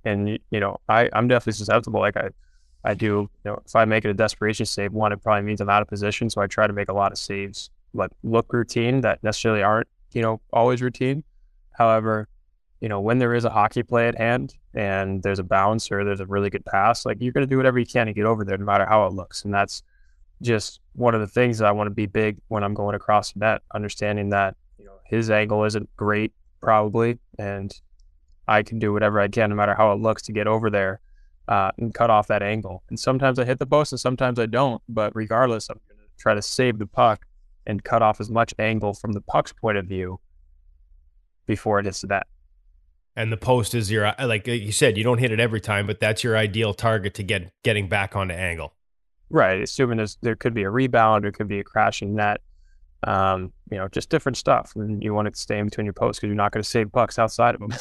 [0.04, 2.00] And, you know, I, I'm definitely susceptible.
[2.00, 2.30] Like I,
[2.84, 5.62] I do, you know, if I make it a desperation save, one, it probably means
[5.62, 6.30] I'm out of position.
[6.30, 9.88] So I try to make a lot of saves, like look routine that necessarily aren't,
[10.14, 11.24] you know, always routine.
[11.74, 12.28] However,
[12.80, 16.04] you know, when there is a hockey play at hand and there's a bounce or
[16.04, 18.26] there's a really good pass, like you're going to do whatever you can to get
[18.26, 19.46] over there, no matter how it looks.
[19.46, 19.84] And that's
[20.42, 23.34] just one of the things that I want to be big when I'm going across
[23.34, 27.72] the net, understanding that, you know, his angle isn't great, probably, and
[28.48, 31.00] I can do whatever I can, no matter how it looks, to get over there
[31.48, 32.84] uh, and cut off that angle.
[32.90, 34.82] And sometimes I hit the post and sometimes I don't.
[34.88, 37.26] But regardless, I'm going to try to save the puck
[37.66, 40.20] and cut off as much angle from the puck's point of view
[41.46, 42.28] before it hits the net.
[43.16, 46.00] And the post is your like you said, you don't hit it every time, but
[46.00, 48.74] that's your ideal target to get getting back onto angle.
[49.30, 49.62] Right.
[49.62, 52.42] Assuming there's, there could be a rebound, or could be a crashing net,
[53.08, 54.74] um, you know, just different stuff.
[54.76, 56.92] And you want to stay in between your posts because you're not going to save
[56.92, 57.74] pucks outside of them.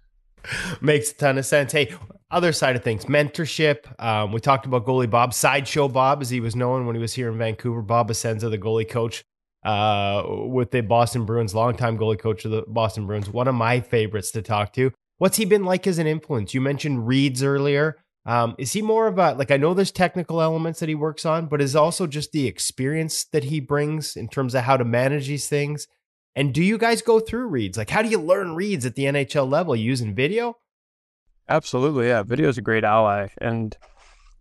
[0.80, 1.72] Makes a ton of sense.
[1.72, 1.94] Hey,
[2.30, 3.84] other side of things, mentorship.
[4.02, 7.14] Um, we talked about goalie Bob, sideshow Bob, as he was known when he was
[7.14, 7.82] here in Vancouver.
[7.82, 9.24] Bob Essensa, the goalie coach
[9.64, 13.28] uh, with the Boston Bruins, longtime goalie coach of the Boston Bruins.
[13.28, 14.92] One of my favorites to talk to.
[15.18, 16.54] What's he been like as an influence?
[16.54, 17.98] You mentioned reads earlier.
[18.26, 21.26] Um, is he more of a like I know there's technical elements that he works
[21.26, 24.84] on, but is also just the experience that he brings in terms of how to
[24.84, 25.86] manage these things?
[26.36, 27.76] And do you guys go through reads?
[27.76, 30.56] Like, how do you learn reads at the NHL level using video?
[31.50, 32.22] Absolutely, yeah.
[32.22, 33.76] Video is a great ally, and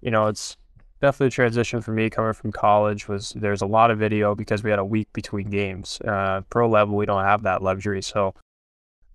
[0.02, 0.56] you know it's
[1.02, 3.08] definitely a transition for me coming from college.
[3.08, 6.00] Was there's a lot of video because we had a week between games.
[6.02, 8.36] Uh, pro level, we don't have that luxury, so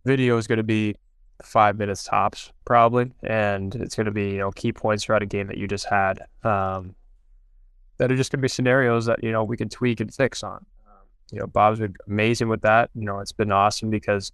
[0.04, 0.96] video is going to be
[1.42, 5.26] five minutes tops probably, and it's going to be you know key points throughout a
[5.26, 6.20] game that you just had.
[6.42, 6.96] Um,
[7.98, 10.42] that are just going to be scenarios that you know we can tweak and fix
[10.42, 10.66] on
[11.32, 12.90] you know, Bob's been amazing with that.
[12.94, 14.30] You know, it's been awesome because,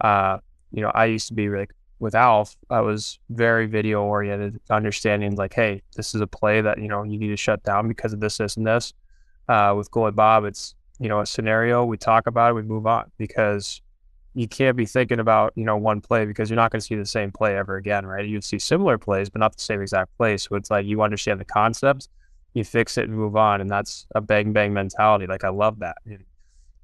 [0.00, 0.38] uh,
[0.72, 1.70] you know, I used to be like
[2.00, 6.78] with Alf, I was very video oriented, understanding like, hey, this is a play that
[6.78, 8.94] you know you need to shut down because of this, this, and this.
[9.48, 11.84] Uh, with goalie Bob, it's you know a scenario.
[11.84, 13.82] We talk about it, we move on because
[14.34, 16.94] you can't be thinking about you know one play because you're not going to see
[16.94, 18.26] the same play ever again, right?
[18.26, 20.38] You see similar plays, but not the same exact play.
[20.38, 22.08] So it's like you understand the concepts,
[22.54, 25.26] you fix it and move on, and that's a bang bang mentality.
[25.26, 25.98] Like I love that.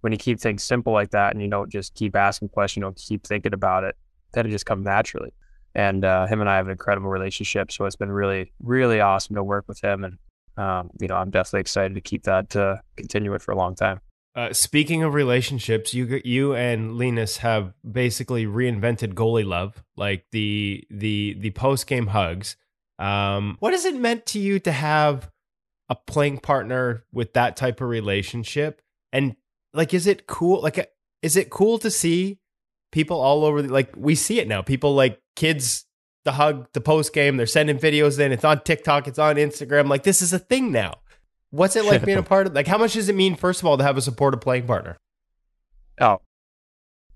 [0.03, 2.83] When you keep things simple like that and you don't just keep asking questions, you
[2.83, 3.97] don't keep thinking about it,
[4.33, 5.33] then it just comes naturally.
[5.75, 9.37] And uh, him and I have an incredible relationship, so it's been really, really awesome
[9.37, 10.05] to work with him.
[10.05, 10.19] And
[10.57, 13.75] um, you know, I'm definitely excited to keep that uh, continue it for a long
[13.75, 14.01] time.
[14.35, 20.85] Uh, speaking of relationships, you you and Linus have basically reinvented goalie love, like the
[20.91, 22.57] the the post game hugs.
[22.99, 25.31] Um, what has it meant to you to have
[25.89, 28.83] a playing partner with that type of relationship?
[29.13, 29.37] And
[29.73, 30.91] like is it cool like
[31.23, 32.39] is it cool to see
[32.97, 34.63] people all over the, like we see it now.
[34.63, 35.85] People like kids
[36.25, 38.33] the hug the post game they're sending videos in.
[38.33, 39.07] It's on tiktok.
[39.07, 39.87] It's on instagram.
[39.87, 40.95] Like this is a thing now.
[41.51, 43.67] What's it like being a part of like how much does it mean first of
[43.67, 44.97] all to have a supportive playing partner?
[46.01, 46.23] Oh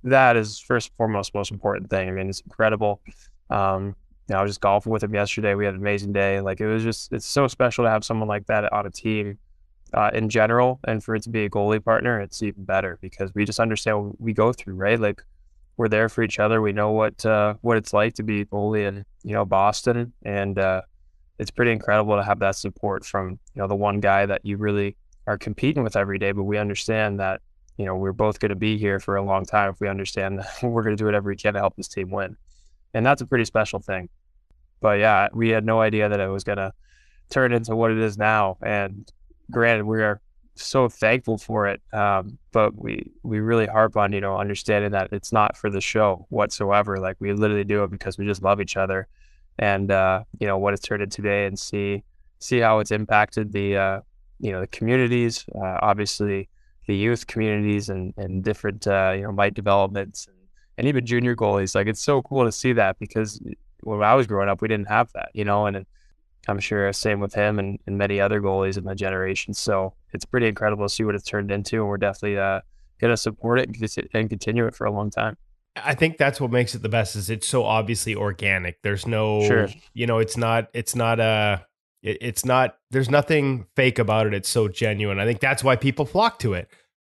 [0.03, 2.11] that is first and foremost most important thing.
[2.11, 3.01] I mean it's incredible.
[3.49, 3.97] Um
[4.29, 5.55] you know, I was just golfing with him yesterday.
[5.55, 6.43] We had an amazing day.
[6.43, 9.39] Like it was just, it's so special to have someone like that on a team
[9.93, 13.35] uh, in general, and for it to be a goalie partner, it's even better because
[13.35, 15.01] we just understand what we go through, right?
[15.01, 15.25] Like
[15.81, 16.61] we're there for each other.
[16.61, 20.59] We know what uh, what it's like to be goalie in you know Boston, and
[20.59, 20.83] uh,
[21.39, 24.59] it's pretty incredible to have that support from you know the one guy that you
[24.59, 24.95] really
[25.27, 26.33] are competing with every day.
[26.33, 27.41] But we understand that
[27.79, 30.41] you know we're both going to be here for a long time if we understand
[30.41, 32.37] that we're going to do whatever we can to help this team win,
[32.93, 34.11] and that's a pretty special thing.
[34.83, 36.75] But yeah, we had no idea that it was going to
[37.31, 39.11] turn into what it is now, and
[39.51, 40.21] granted, we are
[40.65, 41.81] so thankful for it.
[41.93, 45.81] Um, but we we really harp on you know understanding that it's not for the
[45.81, 46.99] show whatsoever.
[46.99, 49.09] Like we literally do it because we just love each other,
[49.59, 52.03] and uh, you know what it's turned into today, and see
[52.39, 54.01] see how it's impacted the uh,
[54.39, 56.49] you know the communities, uh, obviously
[56.87, 60.37] the youth communities and and different uh, you know might developments and,
[60.79, 61.75] and even junior goalies.
[61.75, 63.41] Like it's so cool to see that because
[63.83, 65.87] when I was growing up, we didn't have that, you know, and.
[66.51, 69.55] I'm sure same with him and, and many other goalies in my generation.
[69.55, 72.61] So it's pretty incredible to see what it's turned into, and we're definitely uh,
[73.01, 73.69] going to support it
[74.13, 75.37] and continue it for a long time.
[75.77, 78.83] I think that's what makes it the best is it's so obviously organic.
[78.83, 79.69] There's no Sure.
[79.95, 81.65] you know, it's not it's not a
[82.03, 84.35] it, it's not there's nothing fake about it.
[84.35, 85.19] It's so genuine.
[85.21, 86.69] I think that's why people flock to it.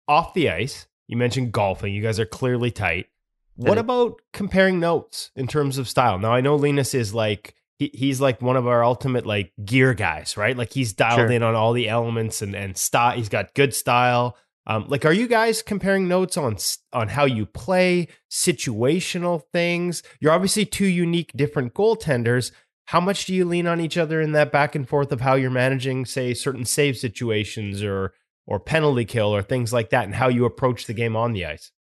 [0.07, 1.93] Off the ice, you mentioned golfing.
[1.93, 3.07] You guys are clearly tight.
[3.55, 6.17] What about comparing notes in terms of style?
[6.19, 9.95] Now I know Linus is like he, he's like one of our ultimate like gear
[9.95, 10.55] guys, right?
[10.55, 11.31] Like he's dialed Sure.
[11.31, 13.15] in on all the elements and and style.
[13.17, 14.37] He's got good style.
[14.67, 16.57] Um, like, are you guys comparing notes on
[16.93, 20.03] on how you play, situational things?
[20.19, 22.51] You're obviously two unique, different goaltenders.
[22.85, 25.33] How much do you lean on each other in that back and forth of how
[25.33, 28.13] you're managing, say, certain save situations or
[28.45, 31.45] or penalty kill or things like that, and how you approach the game on the
[31.45, 31.71] ice?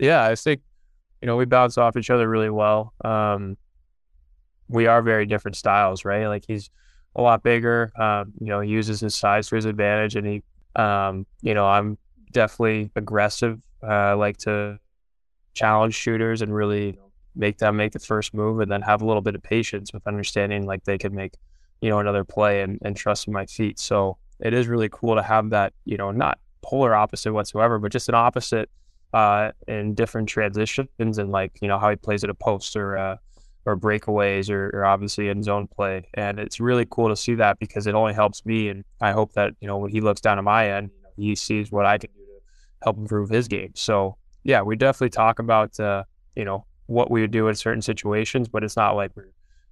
[0.00, 0.62] Yeah, I think
[1.22, 2.92] you know we bounce off each other really well.
[3.04, 3.56] Um,
[4.70, 6.26] we are very different styles, right?
[6.26, 6.70] Like he's
[7.16, 7.92] a lot bigger.
[8.00, 10.42] Um, you know, he uses his size to his advantage, and he,
[10.76, 11.98] um, you know, I'm
[12.32, 13.60] definitely aggressive.
[13.82, 14.78] Uh, I like to
[15.54, 16.98] challenge shooters and really
[17.34, 20.06] make them make the first move, and then have a little bit of patience with
[20.06, 21.34] understanding like they could make,
[21.80, 23.78] you know, another play and and trusting my feet.
[23.80, 27.90] So it is really cool to have that, you know, not polar opposite whatsoever, but
[27.90, 28.70] just an opposite
[29.12, 32.96] uh, in different transitions and like you know how he plays at a post or
[32.96, 33.16] uh,
[33.66, 37.58] or breakaways or, or obviously in zone play, and it's really cool to see that
[37.58, 40.38] because it only helps me, and I hope that you know when he looks down
[40.38, 42.40] at my end, he sees what I can do to
[42.84, 43.72] help improve his game.
[43.74, 46.04] So yeah, we definitely talk about uh,
[46.34, 49.30] you know what we would do in certain situations, but it's not like we're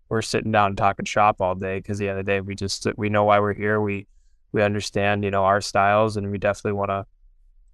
[0.09, 3.09] we're sitting down and talking shop all day because the the day we just we
[3.09, 3.81] know why we're here.
[3.81, 4.07] We
[4.53, 7.07] we understand you know our styles, and we definitely want to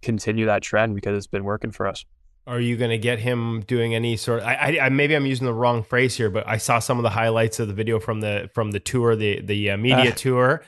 [0.03, 2.05] continue that trend because it's been working for us.
[2.47, 4.43] Are you going to get him doing any sort?
[4.43, 7.03] I, I, I maybe I'm using the wrong phrase here, but I saw some of
[7.03, 10.15] the highlights of the video from the from the tour, the the uh, media Uh.
[10.15, 10.63] tour.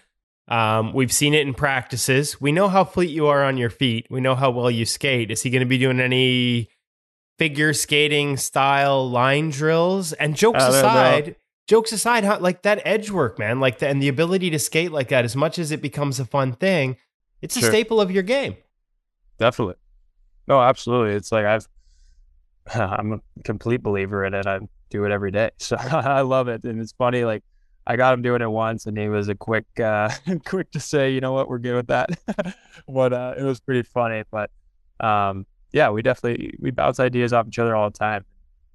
[0.49, 2.41] Um, we've seen it in practices.
[2.41, 4.07] We know how fleet you are on your feet.
[4.09, 5.31] We know how well you skate.
[5.33, 6.71] Is he going to be doing any
[7.37, 10.13] figure skating style line drills?
[10.13, 10.79] And jokes don't know.
[10.79, 14.59] aside, jokes aside, how like that edge work, man, like the, and the ability to
[14.61, 16.97] skate like that, as much as it becomes a fun thing,
[17.43, 18.57] it's a staple of your game.
[19.39, 19.75] Definitely.
[20.49, 21.15] No, absolutely.
[21.15, 21.67] It's like I've
[22.75, 24.47] I'm a complete believer in it.
[24.47, 25.51] I do it every day.
[25.59, 26.65] So I love it.
[26.65, 27.43] And it's funny, like
[27.87, 30.11] I got him doing it once and he was a quick uh
[30.47, 32.11] quick to say, you know what, we're good with that.
[32.89, 34.25] but uh it was pretty funny.
[34.31, 34.51] But
[35.01, 38.25] um yeah, we definitely we bounce ideas off each other all the time.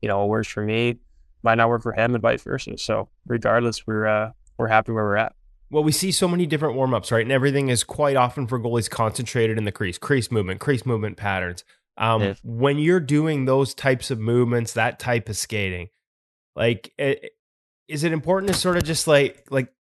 [0.02, 0.98] You know, what works for me
[1.44, 2.78] might not work for him and vice versa.
[2.78, 5.34] So regardless, we're uh we're happy where we're at.
[5.72, 7.22] Well, we see so many different warm ups, right?
[7.22, 11.16] And everything is quite often for goalies concentrated in the crease, crease movement, crease movement
[11.16, 11.64] patterns.
[11.98, 12.34] Um, Yeah.
[12.44, 15.88] When you're doing those types of movements, that type of skating,
[16.58, 17.16] like, eh,
[17.88, 19.74] is it important to sort of just like, like,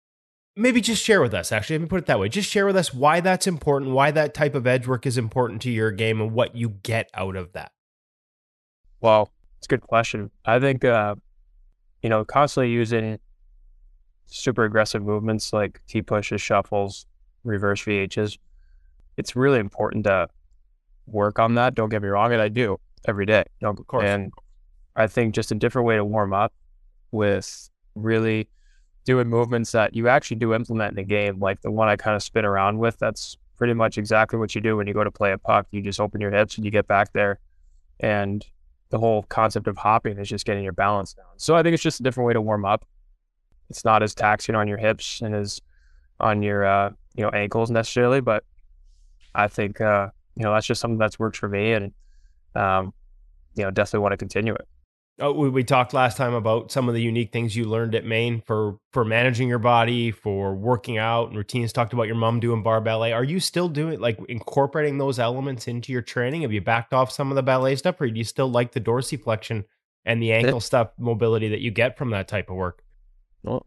[0.56, 1.52] maybe just share with us?
[1.52, 2.28] Actually, let me put it that way.
[2.28, 5.62] Just share with us why that's important, why that type of edge work is important
[5.62, 7.72] to your game, and what you get out of that.
[9.00, 10.32] Well, it's a good question.
[10.44, 11.14] I think, uh,
[12.02, 13.18] you know, constantly using
[14.28, 17.06] super aggressive movements like T pushes, shuffles,
[17.44, 18.38] reverse VHs,
[19.16, 20.28] it's really important to
[21.06, 21.74] work on that.
[21.74, 23.44] Don't get me wrong, and I do every day.
[23.62, 24.04] Of course.
[24.04, 24.32] And
[24.94, 26.52] I think just a different way to warm up
[27.10, 28.48] with really
[29.04, 32.14] doing movements that you actually do implement in the game, like the one I kind
[32.14, 32.98] of spin around with.
[32.98, 35.66] That's pretty much exactly what you do when you go to play a puck.
[35.70, 37.38] You just open your hips and you get back there.
[38.00, 38.44] And
[38.90, 41.26] the whole concept of hopping is just getting your balance down.
[41.36, 42.86] So I think it's just a different way to warm up.
[43.70, 45.60] It's not as taxing on your hips and as
[46.20, 48.44] on your uh, you know ankles necessarily, but
[49.34, 51.92] I think uh, you know that's just something that's worked for me, and
[52.54, 52.92] um,
[53.54, 54.66] you know definitely want to continue it.
[55.20, 58.04] Oh, we, we talked last time about some of the unique things you learned at
[58.04, 61.72] Maine for for managing your body, for working out and routines.
[61.72, 63.12] Talked about your mom doing bar ballet.
[63.12, 66.42] Are you still doing like incorporating those elements into your training?
[66.42, 68.80] Have you backed off some of the ballet stuff, or do you still like the
[68.80, 69.64] dorsiflexion
[70.04, 72.84] and the ankle stuff mobility that you get from that type of work?
[73.42, 73.66] Well,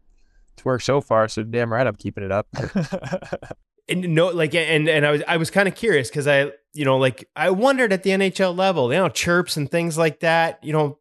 [0.54, 2.46] it's worked so far, so damn right I'm keeping it up.
[3.88, 6.84] And no, like, and and I was I was kind of curious because I, you
[6.84, 10.62] know, like I wondered at the NHL level, you know, chirps and things like that,
[10.62, 10.98] you know,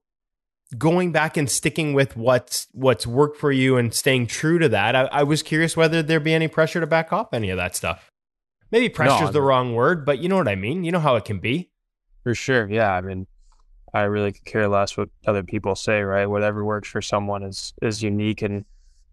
[0.78, 4.96] going back and sticking with what's what's worked for you and staying true to that.
[4.96, 7.76] I, I was curious whether there'd be any pressure to back off any of that
[7.76, 8.10] stuff.
[8.72, 10.84] Maybe pressure's I the wrong word, but you know what I mean.
[10.84, 11.70] You know how it can be.
[12.24, 12.70] For sure.
[12.70, 12.92] Yeah.
[12.92, 13.28] I mean,
[13.94, 16.26] I really could care less what other people say, right?
[16.26, 18.66] Whatever works for someone is is unique and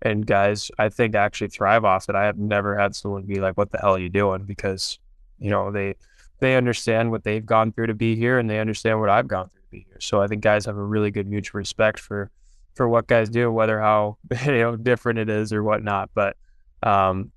[0.02, 2.14] and guys, I think actually thrive off it.
[2.14, 4.44] I have never had someone be like, What the hell are you doing?
[4.44, 4.98] Because,
[5.38, 5.96] you know, they
[6.40, 9.48] they understand what they've gone through to be here and they understand what I've gone
[9.48, 10.00] through to be here.
[10.00, 12.30] So I think guys have a really good mutual respect for
[12.74, 16.10] for what guys do, whether how you know different it is or whatnot.
[16.14, 16.36] But
[16.84, 17.32] um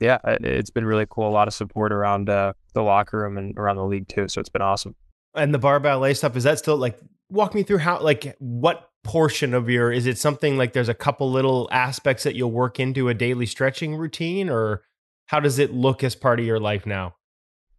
[0.00, 1.28] yeah, it- it's been really cool.
[1.28, 4.28] A lot of support around uh, the locker room and around the league too.
[4.28, 4.94] So it's been awesome.
[5.34, 8.90] And the bar ballet stuff is that still like walk me through how like what
[9.02, 12.80] portion of your is it something like there's a couple little aspects that you'll work
[12.80, 14.82] into a daily stretching routine or
[15.26, 17.14] how does it look as part of your life now?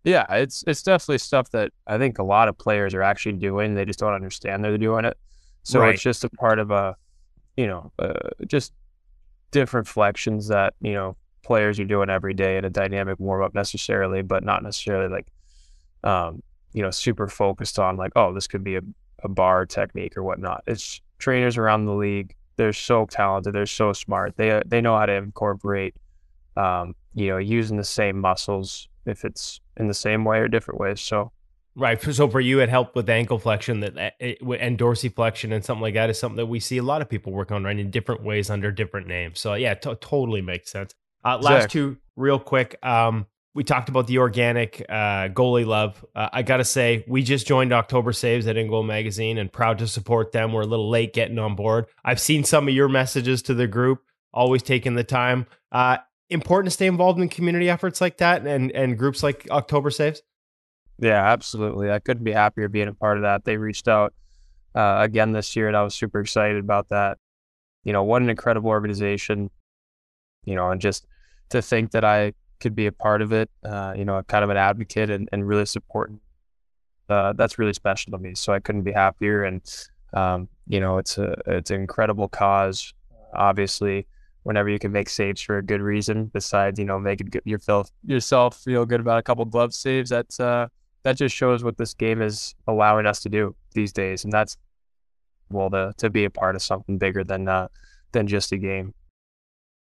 [0.03, 3.73] Yeah, it's it's definitely stuff that I think a lot of players are actually doing.
[3.73, 5.17] They just don't understand they're doing it.
[5.63, 5.95] So Right.
[5.95, 6.95] it's just a part of a,
[7.57, 8.13] you know, uh,
[8.45, 8.73] just
[9.51, 13.55] different flexions that you know players are doing every day in a dynamic warm up
[13.55, 15.27] necessarily, but not necessarily like,
[16.03, 16.43] um,
[16.75, 18.81] you know, super focused on like, oh, this could be a,
[19.23, 20.61] a bar technique or whatnot.
[20.67, 22.35] It's trainers around the league.
[22.57, 23.53] They're so talented.
[23.53, 24.35] They're so smart.
[24.35, 25.95] They they know how to incorporate,
[26.57, 30.79] um, you know, using the same muscles if it's in the same way or different
[30.79, 30.99] ways.
[30.99, 31.31] So
[31.77, 32.01] Right.
[32.01, 36.09] So for you, it helped with ankle flexion that and dorsiflexion and something like that
[36.09, 38.49] is something that we see a lot of people work on right in different ways
[38.49, 39.39] under different names.
[39.41, 40.93] So yeah, to totally makes sense.
[41.25, 41.81] Uh, last Exactly.
[41.81, 42.77] two, real quick.
[42.81, 46.05] Um, we talked about the organic uh, goalie love.
[46.13, 49.79] Uh, I got to say, we just joined October Saves at InGoal Magazine and proud
[49.79, 50.51] to support them.
[50.51, 51.85] We're a little late getting on board.
[52.03, 54.03] I've seen some of your messages to the group,
[54.33, 55.47] always taking the time.
[55.71, 55.97] Uh,
[56.29, 60.21] important to stay involved in community efforts like that and, and groups like October Saves.
[60.99, 61.89] Yeah, absolutely.
[61.89, 63.45] I couldn't be happier being a part of that.
[63.45, 64.13] They reached out
[64.75, 67.19] uh, again this year, and I was super excited about that.
[67.85, 69.49] You know, what an incredible organization.
[70.43, 71.05] You know, and just
[71.49, 72.33] to think that I
[72.65, 75.47] could be a part of it, uh, you know, kind of an advocate and, and
[75.47, 76.19] really supporting,
[77.09, 78.33] uh, that's really special to me.
[78.35, 79.43] So I couldn't be happier.
[79.43, 79.61] And,
[80.13, 82.93] um, you know, it's a, it's an incredible cause.
[83.33, 84.07] Obviously,
[84.43, 88.57] whenever you can make saves for a good reason, besides, you know, making yourself, yourself
[88.57, 90.67] feel good about a couple glove saves, that's, uh,
[91.03, 94.57] that just shows what this game is allowing us to do these days, and that's
[95.51, 97.67] well to to be a part of something bigger than uh,
[98.11, 98.91] than just a game.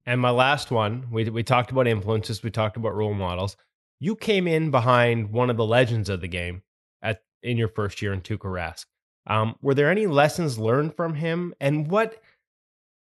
[0.06, 3.56] And my last one, we we talked about influences, we talked about role models.
[3.98, 6.62] You came in behind one of the legends of the game
[7.02, 8.86] at in your first year in Tuukka Rask.
[9.26, 11.54] Um, were there any lessons learned from him?
[11.60, 12.20] And what?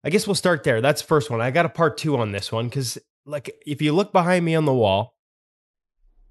[0.04, 0.82] I guess we'll start there.
[0.82, 1.42] That's the first one.
[1.42, 4.56] I got a part two on this one because, like, if you look behind me
[4.56, 5.16] on the wall,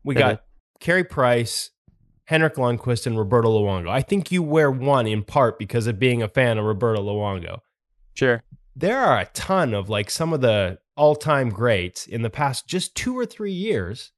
[0.02, 0.42] we got
[0.80, 1.70] Carey Price,
[2.24, 3.90] Henrik Lundqvist, and Roberto Luongo.
[3.90, 7.60] I think you wear one in part because of being a fan of Roberto Luongo
[8.16, 8.42] Sure.
[8.76, 12.94] There are a ton of like some of the all-time greats in the past just
[12.94, 14.12] two or three years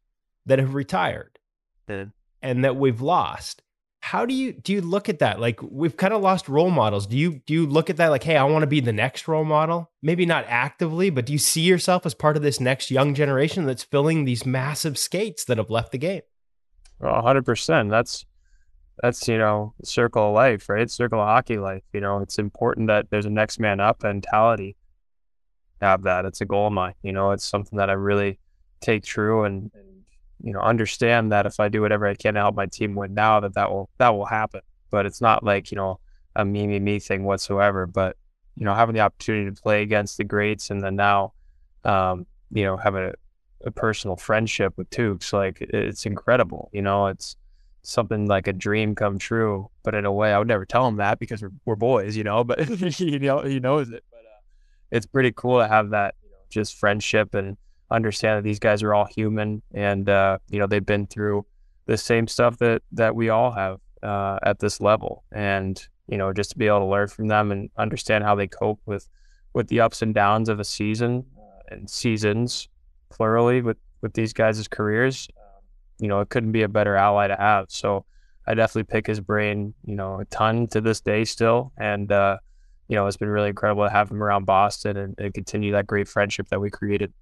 [0.47, 1.39] that have retired.
[2.43, 3.63] And that we've lost.
[4.01, 5.41] How do you do you look at that?
[5.41, 7.07] Like we've kind of lost role models.
[7.07, 9.27] Do you do you look at that like hey i want to be the next
[9.27, 12.93] role model maybe not actively but do you see yourself as part of this next
[12.93, 16.23] young generation that's filling these massive skates that have left the game?
[17.01, 17.91] Oh, well, hundred percent.
[17.91, 18.25] That's
[19.03, 20.91] that's you know circle of life, right?
[20.91, 21.83] Circle of hockey life.
[21.93, 24.77] You know, it's important that there's a next man up mentality.
[25.81, 26.25] Have that.
[26.25, 26.95] It's a goal of mine.
[27.03, 28.39] You know, it's something that I really
[28.81, 30.05] take true and, and
[30.43, 33.15] you know understand that if I do whatever I can to help my team win
[33.15, 34.61] now, that that will that will happen.
[34.91, 36.01] But it's not like you know
[36.35, 37.87] a me me me thing whatsoever.
[37.87, 38.17] But
[38.57, 41.33] you know, having the opportunity to play against the greats and then now,
[41.85, 43.15] um, you know, have a
[43.65, 45.33] a personal friendship with Tukes.
[45.33, 46.71] Like it's incredible.
[46.73, 47.37] You know, it's
[47.89, 49.71] something like a dream come true.
[49.83, 52.25] But in a way, I would never tell him that because we're, we're boys, you
[52.25, 52.45] know.
[52.49, 52.69] But
[53.01, 54.05] you know, he knows it.
[54.11, 54.41] But uh,
[54.91, 57.57] it's pretty cool to have that, you know, just friendship and
[57.91, 61.47] understand that these guys are all human and uh, you know they've been through
[61.87, 65.25] the same stuff that that we all have uh, at this level.
[65.33, 68.47] And you know, just to be able to learn from them and understand how they
[68.47, 69.09] cope with
[69.55, 72.69] with the ups and downs of a season uh, and seasons
[73.11, 75.29] plurally with with these guys' careers,
[75.99, 77.67] you know, it couldn't be a better ally to have.
[77.69, 78.05] So
[78.47, 82.39] I definitely pick his brain, you know, a ton to this day still, and uh,
[82.89, 85.87] you know, it's been really incredible to have him around Boston and, and continue that
[85.87, 87.13] great friendship that we created.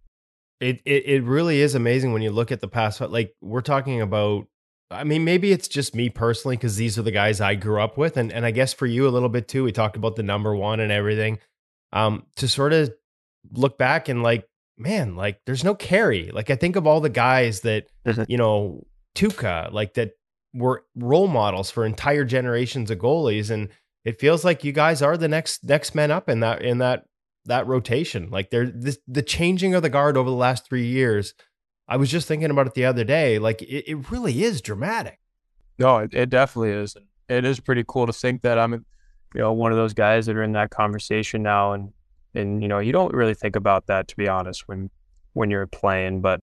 [0.60, 3.00] It, it it really is amazing when you look at the past.
[3.00, 4.46] Like we're talking about.
[4.88, 7.98] I mean, maybe it's just me personally because these are the guys I grew up
[7.98, 9.64] with, and and I guess for you a little bit too.
[9.64, 11.40] We talked about the number one and everything.
[11.92, 12.92] Um, to sort of
[13.52, 14.48] look back and like,
[14.78, 16.30] man, like there's no Carey.
[16.32, 17.86] Like I think of all the guys that
[18.28, 20.12] you know, Tuukka, like that
[20.54, 23.68] were role models for entire generations of goalies, and
[24.04, 27.04] it feels like you guys are the next next men up in that in that
[27.46, 28.30] that rotation.
[28.30, 31.34] Like they're this, the changing of the guard over the last three years.
[31.88, 33.38] I was just thinking about it the other day.
[33.38, 35.20] Like it, it really is dramatic.
[35.78, 36.96] No, it, it definitely is.
[37.28, 40.36] It is pretty cool to think that I'm, you know, one of those guys that
[40.36, 41.92] are in that conversation now, and
[42.36, 44.90] and you know, you don't really think about that to be honest when
[45.32, 46.40] when you're playing, but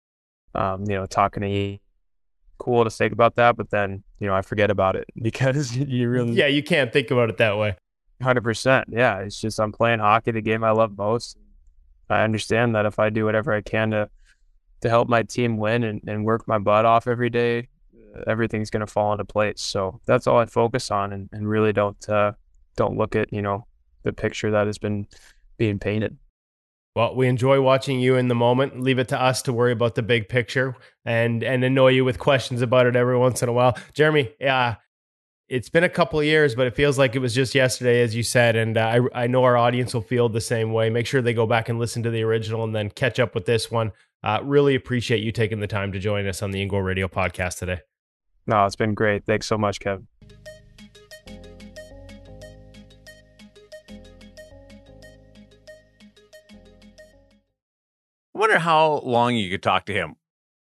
[0.55, 1.79] um, you know, talking to you,
[2.59, 6.09] cool to think about that, but then you know, I forget about it because you
[6.09, 7.77] really, Yeah, you can't think about it that way.
[8.23, 9.19] hundred percent, yeah.
[9.19, 11.37] It's just I'm playing hockey, the game I love most.
[12.11, 14.11] I understand that if I do whatever I can to
[14.83, 17.69] to help my team win and, and work my butt off every day,
[18.27, 19.61] everything's going to fall into place.
[19.61, 22.33] So that's all I focus on, and, and really don't uh,
[22.77, 23.67] don't look at you know
[24.03, 25.07] the picture that has been
[25.63, 26.19] being painted.
[26.97, 28.81] Well, we enjoy watching you in the moment.
[28.81, 32.19] Leave it to us to worry about the big picture and and annoy you with
[32.19, 33.79] questions about it every once in a while.
[33.95, 34.75] Jeremy, yeah,
[35.49, 38.13] it's been a couple of years, but it feels like it was just yesterday, as
[38.17, 38.57] you said.
[38.57, 40.91] And uh, I I know our audience will feel the same way.
[40.91, 43.47] Make sure they go back and listen to the original and then catch up with
[43.47, 43.93] this one.
[44.25, 47.61] Uh, really appreciate you taking the time to join us on the InGoal Radio podcast
[47.61, 47.83] today.
[48.49, 49.25] No, it's been great.
[49.25, 50.09] Thanks so much, Kevin.
[58.43, 60.17] Wonder how long you could talk to him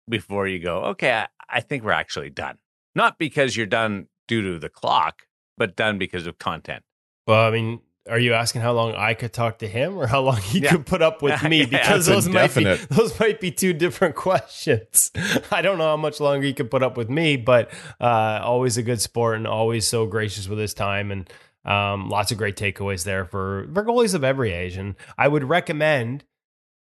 [0.10, 2.58] before you go, okay, I, I think we're actually done.
[2.96, 5.24] Not because you're done due to the clock,
[5.58, 6.84] but done because of content.
[7.28, 10.22] Well, I mean, are you asking how long I could talk to him or how
[10.22, 10.72] long he Yeah.
[10.72, 11.66] could put up with me?
[11.66, 15.12] Because those might be those might be two different questions.
[15.52, 17.70] I don't know how much longer he could put up with me, but
[18.02, 21.30] uh, always a good sport and always so gracious with his time and
[21.66, 24.78] um, lots of great takeaways there for for goalies of every age.
[24.78, 26.24] And I would recommend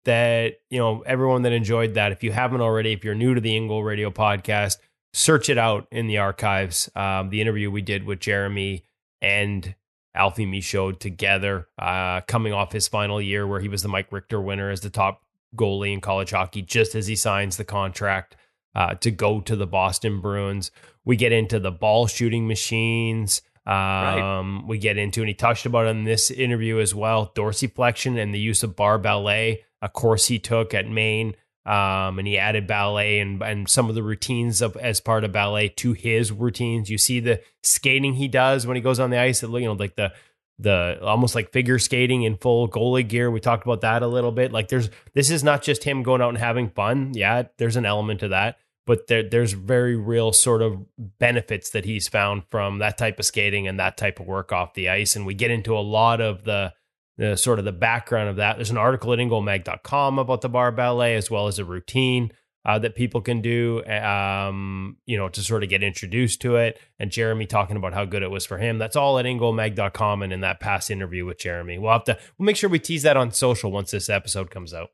[0.05, 2.11] that you know everyone that enjoyed that.
[2.11, 4.77] If you haven't already, if you're new to the Ingoal Radio podcast,
[5.13, 6.89] search it out in the archives.
[6.95, 8.83] Um, the interview we did with Jeremy
[9.21, 9.75] and
[10.15, 14.41] Alfie Michaud together, uh, coming off his final year where he was the Mike Richter
[14.41, 15.21] winner as the top
[15.55, 18.35] goalie in college hockey, just as he signs the contract
[18.75, 20.71] uh, to go to the Boston Bruins.
[21.05, 23.41] We get into the ball shooting machines.
[23.65, 28.33] Um, We get into, and he touched about in this interview as well, dorsiflexion and
[28.33, 31.35] the use of bar ballet, a course he took at Maine.
[31.65, 35.31] Um, and he added ballet and, and some of the routines of as part of
[35.31, 36.89] ballet to his routines.
[36.89, 39.95] You see the skating he does when he goes on the ice, you know, like
[39.95, 40.11] the
[40.59, 43.31] the almost like figure skating in full goalie gear.
[43.31, 44.51] We talked about that a little bit.
[44.51, 47.13] Like there's this is not just him going out and having fun.
[47.13, 51.85] Yeah, there's an element to that, but there there's very real sort of benefits that
[51.85, 55.15] he's found from that type of skating and that type of work off the ice.
[55.15, 56.73] And we get into a lot of the
[57.17, 58.57] the sort of the background of that.
[58.57, 62.31] There's an article at ingoalmag.com about the bar ballet as well as a routine
[62.65, 66.79] uh, that people can do, um, you know, to sort of get introduced to it.
[66.97, 68.77] And Jeremy talking about how good it was for him.
[68.77, 71.77] That's all at ingoalmag.com and in that past interview with Jeremy.
[71.77, 74.73] We'll have to we'll make sure we tease that on social once this episode comes
[74.73, 74.89] out.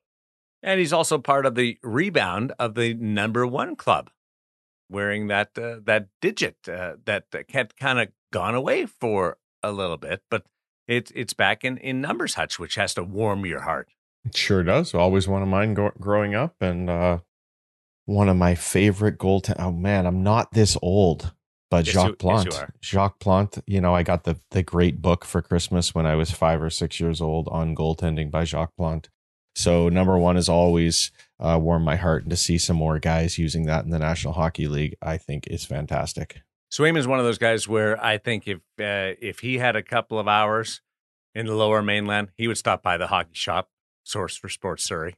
[0.61, 4.09] And he's also part of the rebound of the number one club,
[4.89, 9.97] wearing that uh, that digit uh, that had kind of gone away for a little
[9.97, 10.43] bit, but
[10.90, 13.88] it's it's back in in numbers hutch, which has to warm your heart.
[14.26, 14.94] It sure does.
[14.94, 17.20] Always one of mine go- growing up, and uh,
[18.06, 19.42] one of my favorite goal.
[19.42, 19.60] goaltend.
[19.60, 21.32] Oh man, I'm not this old,
[21.70, 22.74] but Yes, Jacques yes, Plante.
[22.82, 23.62] Jacques Plante.
[23.68, 26.72] You know, I got the the great book for Christmas when I was five or
[26.72, 29.10] six years old on goaltending by Jacques Plante.
[29.56, 33.38] So number one is always uh, warm my heart, and to see some more guys
[33.38, 36.42] using that in the National Hockey League, I think is fantastic.
[36.72, 40.20] Swayman's one of those guys where I think if uh, if he had a couple
[40.20, 40.82] of hours
[41.34, 43.70] in the lower mainland, he would stop by the hockey shop,
[44.03, 45.15] source for sports Surrey.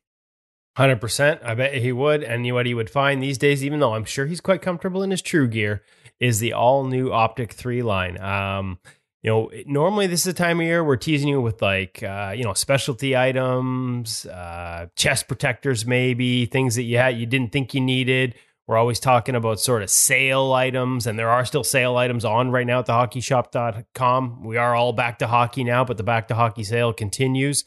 [0.77, 1.41] Hundred percent.
[1.43, 2.23] I bet he would.
[2.23, 5.11] And what he would find these days, even though I'm sure he's quite comfortable in
[5.11, 5.83] his True Gear,
[6.19, 8.19] is the all new Optik Three line.
[8.21, 8.79] Um,
[9.21, 12.33] you know, normally this is the time of year we're teasing you with like, uh,
[12.35, 17.73] you know, specialty items, uh, chest protectors, maybe things that you had you didn't think
[17.73, 18.35] you needed.
[18.71, 22.51] We're always talking about sort of sale items, and there are still sale items on
[22.51, 24.45] right now at the hockeyshop.com.
[24.45, 27.65] We are all back to hockey now, but the back to hockey sale continues.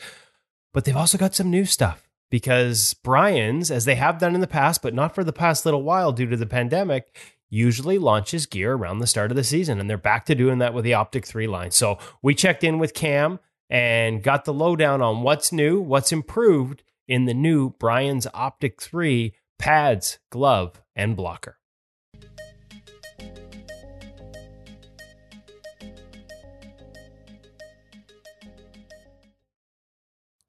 [0.72, 4.46] But they've also got some new stuff because Brian's, as they have done in the
[4.46, 7.14] past, but not for the past little while due to the pandemic,
[7.50, 9.78] usually launches gear around the start of the season.
[9.78, 11.70] And they're back to doing that with the Optik 3 line.
[11.70, 16.82] So we checked in with Cam and got the lowdown on what's new, what's improved
[17.06, 21.58] in the new Brian's Optik 3 pads, glove, and blocker.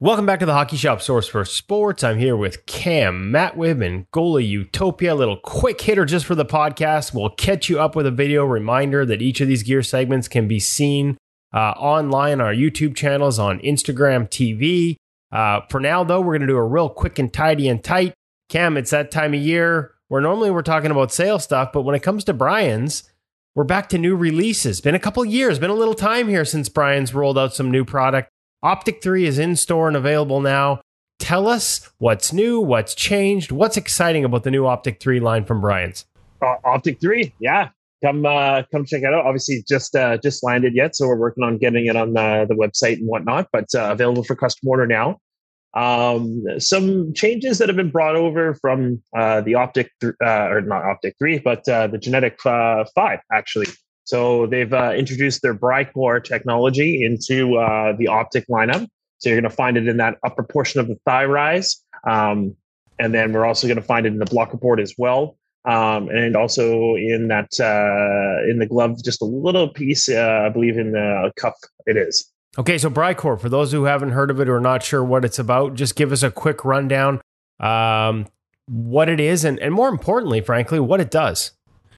[0.01, 2.03] Welcome back to the Hockey Shop Source for Sports.
[2.03, 5.15] I'm here with Cam, Matt Whitman, Goalie Utopia.
[5.15, 7.13] Little quick hitter just for the podcast.
[7.13, 10.49] We'll catch you up with a video reminder that each of these gear segments can
[10.49, 11.17] be seen
[11.53, 14.97] uh, online on our YouTube channels, on Instagram TV.
[15.31, 18.13] Uh, for now, though, we're going to do a real quick and tidy and tight.
[18.49, 21.95] Cam, it's that time of year where normally we're talking about sale stuff, but when
[21.95, 23.03] it comes to Brian's,
[23.55, 24.81] we're back to new releases.
[24.81, 27.85] Been a couple years, been a little time here since Brian's rolled out some new
[27.85, 28.29] product.
[28.63, 30.81] Optik 3 is in store and available now.
[31.19, 35.61] Tell us what's new, what's changed, what's exciting about the new Optik 3 line from
[35.61, 36.05] Brian's.
[36.41, 37.33] uh, Optik Three.
[37.39, 37.69] Yeah,
[38.03, 39.25] come uh, come check it out.
[39.25, 42.55] Obviously, just uh, just landed yet, so we're working on getting it on the, the
[42.55, 43.47] website and whatnot.
[43.51, 45.19] But uh, available for custom order now.
[45.75, 50.61] Um, some changes that have been brought over from uh, the Optik, th- uh, or
[50.61, 53.67] not Optik 3, but uh, the GNETiK uh, 5, actually.
[54.05, 58.87] So they've uh, introduced their Brycore technology into uh, the Optik lineup.
[59.17, 61.83] So you're going to find it in that upper portion of the thigh rise.
[62.07, 62.55] Um,
[62.97, 65.37] and then we're also going to find it in the blocker board as well.
[65.65, 67.49] Um, and also in that
[68.47, 71.55] in the glove, just a little piece, I believe in the cuff
[71.85, 72.31] it is.
[72.57, 75.25] Okay, so Brycore, for those who haven't heard of it or are not sure what
[75.25, 77.21] it's about, just give us a quick rundown
[77.59, 78.27] um,
[78.67, 81.51] what it is and, and more importantly, frankly, what it does.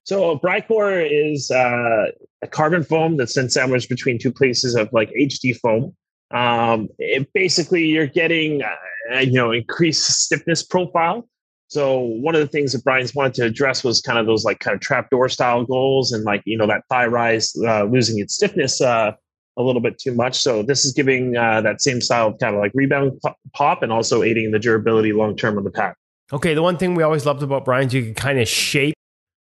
[0.03, 5.11] So Brycore is uh, a carbon foam that's then sandwiched between two pieces of like
[5.11, 5.95] HD foam.
[6.31, 11.27] Um, it, basically, you're getting uh, you know increased stiffness profile.
[11.69, 14.59] So one of the things that Brian's wanted to address was kind of those like
[14.59, 18.35] kind of trapdoor style goals and like you know that thigh rise uh, losing its
[18.35, 19.11] stiffness uh,
[19.57, 20.37] a little bit too much.
[20.37, 23.19] So this is giving uh, that same style of kind of like rebound
[23.53, 25.93] pop and also aiding the durability long term of the pad.
[26.31, 28.95] Okay, the one thing we always loved about Brian's, you could kind of shape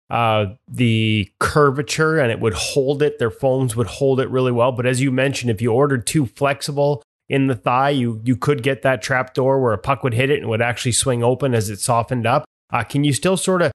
[0.08, 3.18] uh, the curvature and it would hold it.
[3.18, 4.72] Their foams would hold it really well.
[4.72, 8.62] But as you mentioned, if you ordered too flexible in the thigh, you you could
[8.62, 11.54] get that trap door where a puck would hit it and would actually swing open
[11.54, 12.44] as it softened up.
[12.72, 13.72] Uh, can you still sort of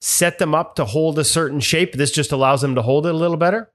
[0.00, 1.94] set them up to hold a certain shape?
[1.94, 3.70] This just allows them to hold it a little better.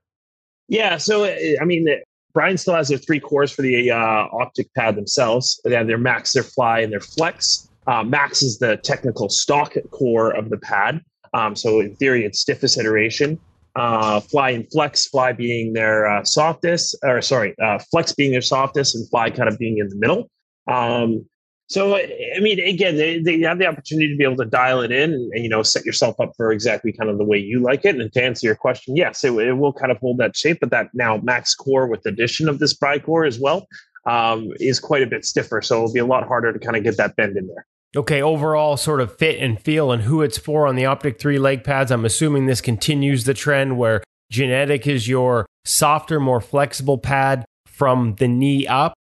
[0.67, 1.87] Yeah, so I mean,
[2.33, 5.59] Brian still has their three cores for the uh, Optik pad themselves.
[5.63, 7.69] They have their max, their fly, and their flex.
[7.87, 11.01] Uh, max is the technical stock core of the pad.
[11.33, 13.39] Um, so in theory, it's stiffest iteration.
[13.75, 18.41] Uh, fly and flex, fly being their uh, softest, or sorry, uh, flex being their
[18.41, 20.29] softest, and fly kind of being in the middle.
[20.67, 21.25] Um,
[21.69, 24.91] so, I mean, again, they, they have the opportunity to be able to dial it
[24.91, 27.83] in and, you know, set yourself up for exactly kind of the way you like
[27.83, 27.99] it.
[27.99, 30.69] And to answer your question, yes, it, it will kind of hold that shape, but
[30.69, 33.67] that now max core with addition of this core as well
[34.05, 35.61] um, is quite a bit stiffer.
[35.61, 37.65] So it'll be a lot harder to kind of get that bend in there.
[37.97, 41.37] Okay, overall sort of fit and feel and who it's for on the Optik 3
[41.37, 41.91] leg pads.
[41.91, 48.15] I'm assuming this continues the trend where GNETiK is your softer, more flexible pad from
[48.15, 48.93] the knee up.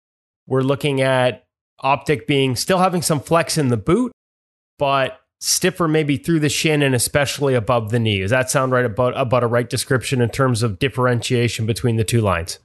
[0.48, 1.45] We're looking at
[1.82, 4.12] Optik being still having some flex in the boot,
[4.78, 8.20] but stiffer maybe through the shin and especially above the knee.
[8.20, 12.04] Does that sound right about about a right description in terms of differentiation between the
[12.04, 12.58] two lines?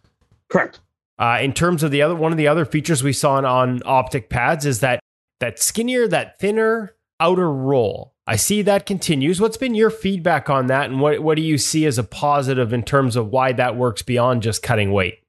[0.49, 0.79] Correct.
[1.19, 3.79] Uh, in terms of the other one of the other features we saw on, on
[3.81, 4.99] Optik pads is that
[5.39, 8.13] that skinnier, that thinner outer roll.
[8.25, 9.41] I see that continues.
[9.41, 12.71] What's been your feedback on that, and what what do you see as a positive
[12.71, 15.20] in terms of why that works beyond just cutting weight?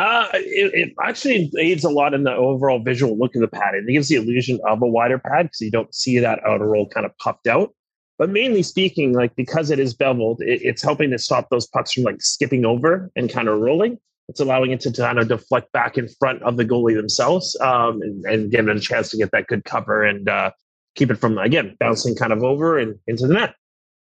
[0.00, 3.74] Uh, it, it, actually aids a lot in the overall visual look of the pad.
[3.74, 6.88] It gives the illusion of a wider pad because you don't see that outer roll
[6.88, 7.74] kind of puffed out.
[8.16, 11.92] But mainly speaking, like because it is beveled, it, it's helping to stop those pucks
[11.92, 13.98] from like skipping over and kind of rolling.
[14.30, 18.00] It's allowing it to kind of deflect back in front of the goalie themselves um,
[18.00, 20.50] and, and give it a chance to get that good cover and uh,
[20.94, 23.54] keep it from again bouncing kind of over and into the net.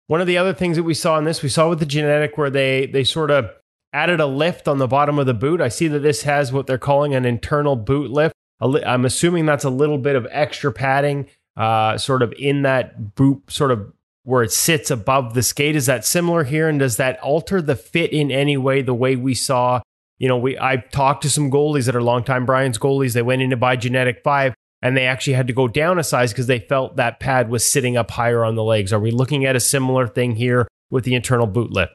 [0.06, 2.38] One of the other things that we saw in this, we saw with the GNETiK
[2.38, 3.50] where they they sort of
[3.94, 5.62] added a lift on the bottom of the boot.
[5.62, 8.34] I see that this has what they're calling an internal boot lift.
[8.62, 11.28] I'm assuming that's a little bit of extra padding,
[11.58, 13.92] uh, sort of in that boot, sort of
[14.24, 15.76] where it sits above the skate.
[15.76, 16.70] Is that similar here?
[16.70, 18.84] And does that alter the fit in any way?
[18.84, 19.82] The way we saw,
[20.20, 23.14] you know, we I talked to some goalies that are longtime Brian's goalies.
[23.14, 26.04] They went in to buy GNETiK Five, and they actually had to go down a
[26.04, 28.94] size because they felt that pad was sitting up higher on the legs.
[28.94, 31.94] Are we looking at a similar thing here with the internal boot lift?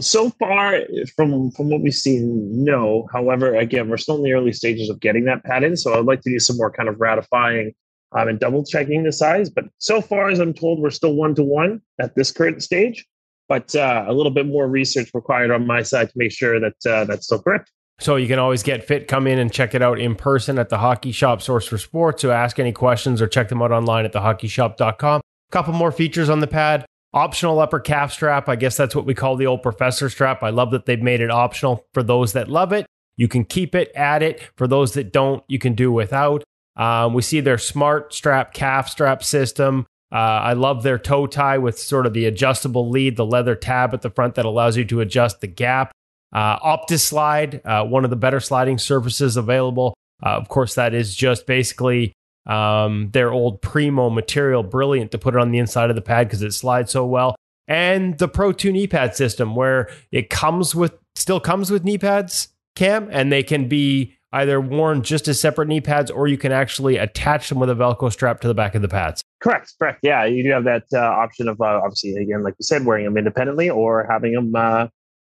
[0.00, 0.80] So far
[1.16, 3.06] from from what we've seen no.
[3.12, 6.20] However again we're still in the early stages of getting that patent so i'd like
[6.22, 7.72] to do some more kind of ratifying
[8.12, 11.34] um, and double checking the size but so far as i'm told we're still one
[11.34, 13.04] to one at this current stage
[13.48, 16.86] but uh, a little bit more research required on my side to make sure that
[16.86, 17.70] uh, that's still correct.
[18.00, 20.68] So you can always get fit come in and check it out in person at
[20.68, 24.04] the hockey shop source for sports so ask any questions or check them out online
[24.04, 25.20] at thehockeyshop.com
[25.52, 26.84] couple more features on the pad
[27.14, 28.48] Optional upper calf strap.
[28.48, 30.42] I guess that's what we call the old professor strap.
[30.42, 32.86] I love that they've made it optional for those that love it.
[33.16, 34.42] You can keep it, add it.
[34.56, 36.42] For those that don't, you can do without.
[36.76, 39.86] Um, we see their smart strap calf strap system.
[40.10, 43.94] Uh, I love their toe tie with sort of the adjustable lead, the leather tab
[43.94, 45.92] at the front that allows you to adjust the gap.
[46.32, 49.94] Uh, OptiSlide, uh, one of the better sliding surfaces available.
[50.20, 52.12] Uh, of course, that is just basically
[52.46, 56.28] um, their old Primo material, brilliant to put it on the inside of the pad
[56.28, 57.34] because it slides so well.
[57.66, 61.98] And the Pro 2 knee pad system, where it comes with, still comes with knee
[61.98, 66.36] pads, Cam, and they can be either worn just as separate knee pads or you
[66.36, 69.22] can actually attach them with a Velcro strap to the back of the pads.
[69.40, 70.00] Correct, correct.
[70.02, 73.04] Yeah, you do have that uh, option of uh, obviously, again, like you said, wearing
[73.04, 74.88] them independently or having them uh,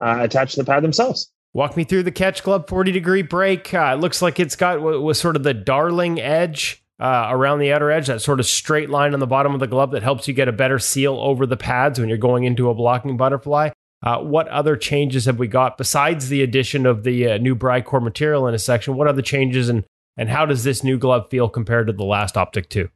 [0.02, 1.32] uh attached to the pad themselves.
[1.54, 3.74] Walk me through the catch club 40 degree break.
[3.74, 7.60] Uh, it looks like it's got what was sort of the darling edge uh, around
[7.60, 10.04] the outer edge, that sort of straight line on the bottom of the glove that
[10.04, 13.18] helps you get a better seal over the pads when you're going into a blocking
[13.18, 13.70] butterfly.
[14.04, 18.02] Uh, what other changes have we got besides the addition of the uh, new Brycor
[18.02, 18.96] material in a section?
[18.96, 19.84] What other changes and
[20.18, 22.90] and how does this new glove feel compared to the last Optik 2?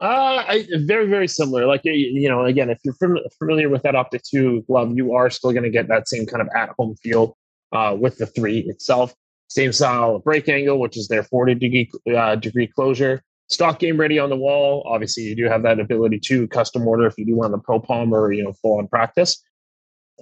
[0.00, 1.66] Uh, I, very, very similar.
[1.66, 5.30] Like, you know, again, if you're fam- familiar with that Optik 2 glove, you are
[5.30, 7.36] still going to get that same kind of at home feel
[7.72, 9.14] uh, with the 3 itself.
[9.48, 13.22] Same style of break angle, which is their 40 degree, uh, degree closure.
[13.52, 14.82] Stock game ready on the wall.
[14.86, 17.78] Obviously, you do have that ability to custom order if you do want the pro
[17.78, 19.42] palm or, you know, full on practice.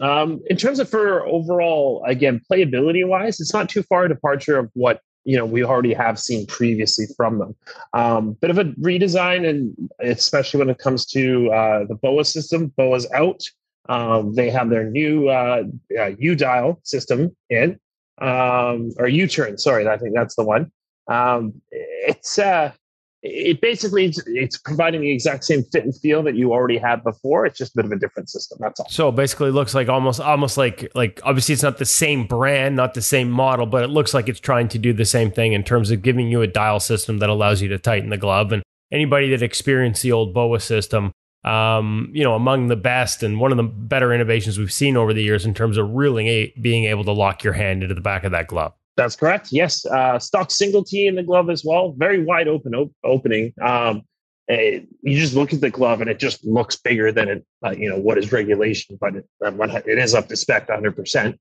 [0.00, 4.58] Um, in terms of for overall, again, playability wise, it's not too far a departure
[4.58, 7.54] of what you know we already have seen previously from them.
[7.92, 12.72] Um, bit of a redesign, and especially when it comes to uh, the BOA system,
[12.76, 13.42] BOA's out.
[13.88, 15.64] Um, they have their new uh,
[15.98, 17.78] uh, U dial system in,
[18.20, 19.58] um, or U turn.
[19.58, 20.70] Sorry, I think that's the one.
[21.08, 22.72] Um, it's uh,
[23.22, 27.44] it basically it's, providing the exact same fit and feel that you already had before.
[27.44, 28.58] It's just a bit of a different system.
[28.60, 28.88] That's all.
[28.88, 32.94] So basically, looks like almost almost like like obviously it's not the same brand, not
[32.94, 35.62] the same model, but it looks like it's trying to do the same thing in
[35.62, 38.52] terms of giving you a dial system that allows you to tighten the glove.
[38.52, 41.12] And anybody that experienced the old BOA system,
[41.44, 45.12] um, you know, among the best and one of the better innovations we've seen over
[45.12, 48.24] the years in terms of really being able to lock your hand into the back
[48.24, 48.72] of that glove.
[48.97, 49.49] That's correct.
[49.51, 51.95] Yes, uh, stock single T in the glove as well.
[51.97, 53.55] Very wide open op- opening.
[53.62, 54.03] Um,
[54.49, 57.47] it, you just look at the glove and it just looks bigger than it.
[57.64, 60.97] Uh, you know what is regulation, but it, it is up to spec 100.
[60.97, 61.38] percent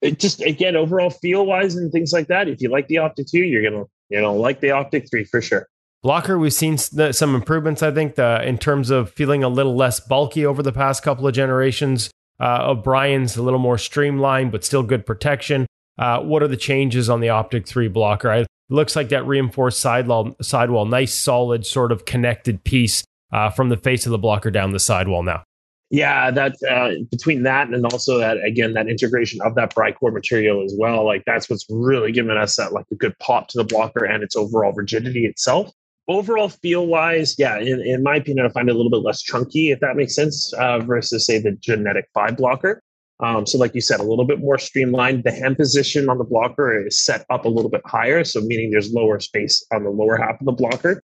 [0.00, 2.48] It just again overall feel wise and things like that.
[2.48, 5.42] If you like the Optik two, you're gonna you know like the Optik three for
[5.42, 5.68] sure.
[6.02, 7.82] Blocker, we've seen some improvements.
[7.82, 11.26] I think the, in terms of feeling a little less bulky over the past couple
[11.26, 12.10] of generations.
[12.38, 15.66] Uh, of Brian's a little more streamlined, but still good protection.
[15.98, 18.32] Uh, what are the changes on the Optik 3 blocker?
[18.32, 23.68] It looks like that reinforced sidewall, sidewall, nice, solid, sort of connected piece uh, from
[23.68, 25.42] the face of the blocker down the sidewall now.
[25.90, 30.64] Yeah, that uh, between that and also that again that integration of that Brycor material
[30.64, 33.64] as well, like that's what's really given us that like a good pop to the
[33.64, 35.70] blocker and its overall rigidity itself.
[36.08, 39.22] Overall feel wise, yeah, in, in my opinion, I find it a little bit less
[39.22, 42.82] chunky if that makes sense uh, versus say the GNETiK five blocker.
[43.20, 45.24] Um, so, like you said, a little bit more streamlined.
[45.24, 48.70] The hand position on the blocker is set up a little bit higher, so meaning
[48.70, 51.02] there's lower space on the lower half of the blocker.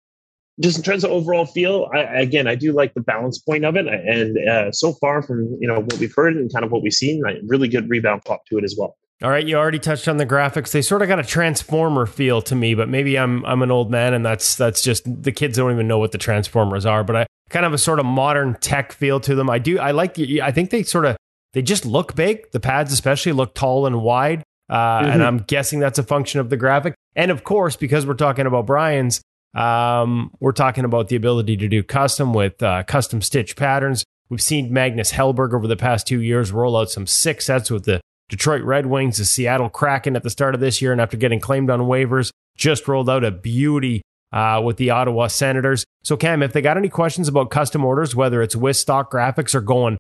[0.61, 3.77] Just in terms of overall feel, I, again, I do like the balance point of
[3.77, 6.83] it, and uh, so far from you know what we've heard and kind of what
[6.83, 8.97] we've seen, like, really good rebound pop to it as well.
[9.23, 10.73] All right, you already touched on the graphics.
[10.73, 13.91] They sort of got a transformer feel to me, but maybe I'm I'm an old
[13.91, 17.17] man and that's that's just the kids don't even know what the transformers are, but
[17.17, 19.49] I kind of a sort of modern tech feel to them.
[19.49, 21.17] I do I like I think they sort of
[21.57, 22.51] they just look big.
[22.53, 24.43] The pads, especially, look tall and wide.
[24.69, 25.11] Uh, mm-hmm.
[25.11, 26.95] And I'm guessing that's a function of the graphic.
[27.15, 29.23] And of course, because we're talking about Brian's,
[29.55, 34.05] um, we're talking about the ability to do custom with uh, custom stitch patterns.
[34.29, 37.87] We've seen Magnus Hellberg over the past two years roll out some six sets with
[37.87, 41.17] the Detroit Red Wings, the Seattle Kraken at the start of this year, and after
[41.17, 45.87] getting claimed on waivers, just rolled out a beauty uh, with the Ottawa Senators.
[46.05, 49.55] So, Cam, if they got any questions about custom orders, whether it's with stock graphics
[49.55, 49.97] or going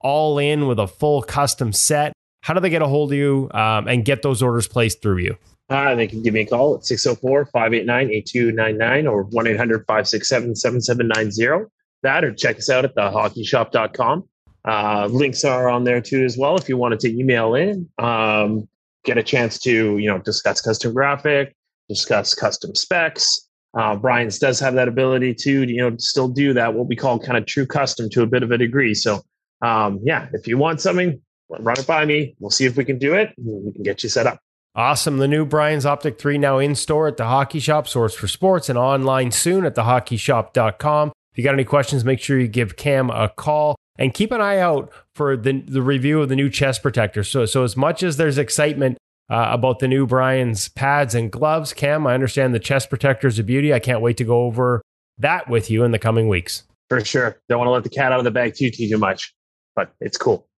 [0.00, 3.50] all in with a full custom set, how do they get a hold of you
[3.54, 5.36] um, and get those orders placed through you?
[5.68, 10.54] Uh, they can give me a call at 604 589 8299 or 1 800 567
[10.54, 11.68] 7790.
[12.02, 14.28] That or check us out at thehockeyshop.com.
[14.64, 18.68] Uh, links are on there too as well if you wanted to email in, um,
[19.04, 21.54] get a chance to you know discuss custom graphic,
[21.88, 23.48] discuss custom specs.
[23.76, 27.18] Uh, Brian's does have that ability to you know still do that what we call
[27.18, 28.94] kind of true custom to a bit of a degree.
[28.94, 29.22] So
[29.62, 32.34] um, yeah, if you want something, run it by me.
[32.40, 33.32] We'll see if we can do it.
[33.38, 34.40] we can get you set up.
[34.74, 35.16] Awesome.
[35.16, 38.68] The new Brian's Optik 3 now in store at the Hockey Shop, source for sports,
[38.68, 41.12] and online soon at thehockeyshop.com.
[41.32, 44.42] If you got any questions, make sure you give Cam a call and keep an
[44.42, 47.24] eye out for the, the review of the new chest protector.
[47.24, 48.98] So, so as much as there's excitement
[49.30, 53.38] uh, about the new Brian's pads and gloves, Cam, I understand the chest protector is
[53.38, 53.72] a beauty.
[53.72, 54.82] I can't wait to go over
[55.16, 56.64] that with you in the coming weeks.
[56.90, 57.40] For sure.
[57.48, 59.34] Don't want to let the cat out of the bag too, too, too much
[59.76, 60.48] but it's cool.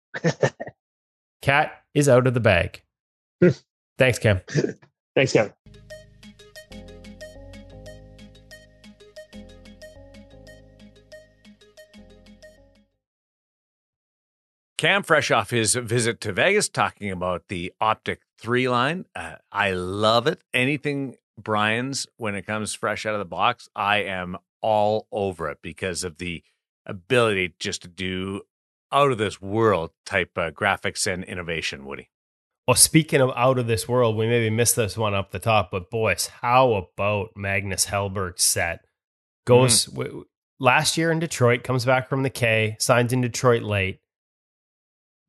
[1.42, 2.82] Cat is out of the bag.
[3.98, 4.40] Thanks, Cam.
[5.14, 5.52] Thanks, Kevin.
[14.78, 19.06] Cam, fresh off his visit to Vegas, talking about the Optik 3 line.
[19.12, 20.40] Uh, I love it.
[20.54, 25.58] Anything Brian's when it comes fresh out of the box, I am all over it
[25.62, 26.44] because of the
[26.86, 28.42] ability just to do
[28.92, 32.10] out of this world type uh, graphics and innovation, Woody.
[32.66, 35.70] Well, speaking of out of this world, we maybe missed this one up the top,
[35.70, 38.80] but boys, how about Magnus Hellberg's set?
[39.46, 39.96] Goes Mm-hmm.
[39.96, 40.24] w-
[40.60, 44.00] last year in Detroit, comes back from the K, signs in Detroit late.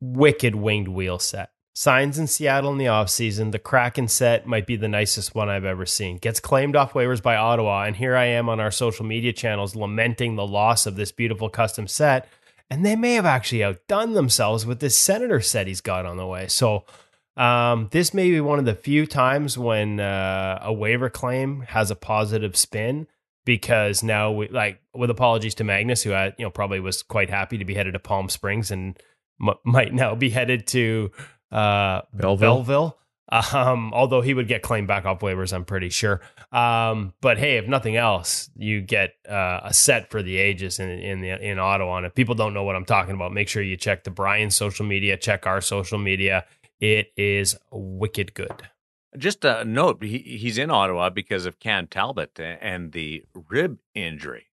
[0.01, 1.51] Wicked winged wheel set.
[1.75, 3.51] Signs in Seattle in the offseason.
[3.51, 6.17] The Kraken set might be the nicest one I've ever seen.
[6.17, 7.83] Gets claimed off waivers by Ottawa.
[7.83, 11.49] And here I am on our social media channels lamenting the loss of this beautiful
[11.49, 12.27] custom set.
[12.69, 16.27] And they may have actually outdone themselves with this Senator set he's got on the
[16.27, 16.47] way.
[16.47, 16.85] So
[17.35, 21.89] um, this may be one of the few times when uh, a waiver claim has
[21.89, 23.07] a positive spin
[23.45, 27.29] because now we like with apologies to Magnus, who had, you know probably was quite
[27.29, 29.01] happy to be headed to Palm Springs and
[29.41, 31.11] m- might now be headed to
[31.51, 32.63] uh, Belleville.
[32.63, 32.97] Belleville.
[33.31, 36.21] Um, although he would get claimed back off waivers, I'm pretty sure.
[36.51, 40.89] Um, but hey, if nothing else, you get uh, a set for the ages in
[40.89, 41.97] in the in Ottawa.
[41.97, 44.49] And if people don't know what I'm talking about, make sure you check the Brian
[44.49, 46.45] social media, check our social media.
[46.79, 48.63] It is wicked good.
[49.17, 54.47] Just a note: he, he's in Ottawa because of Cam Talbot and the rib injury.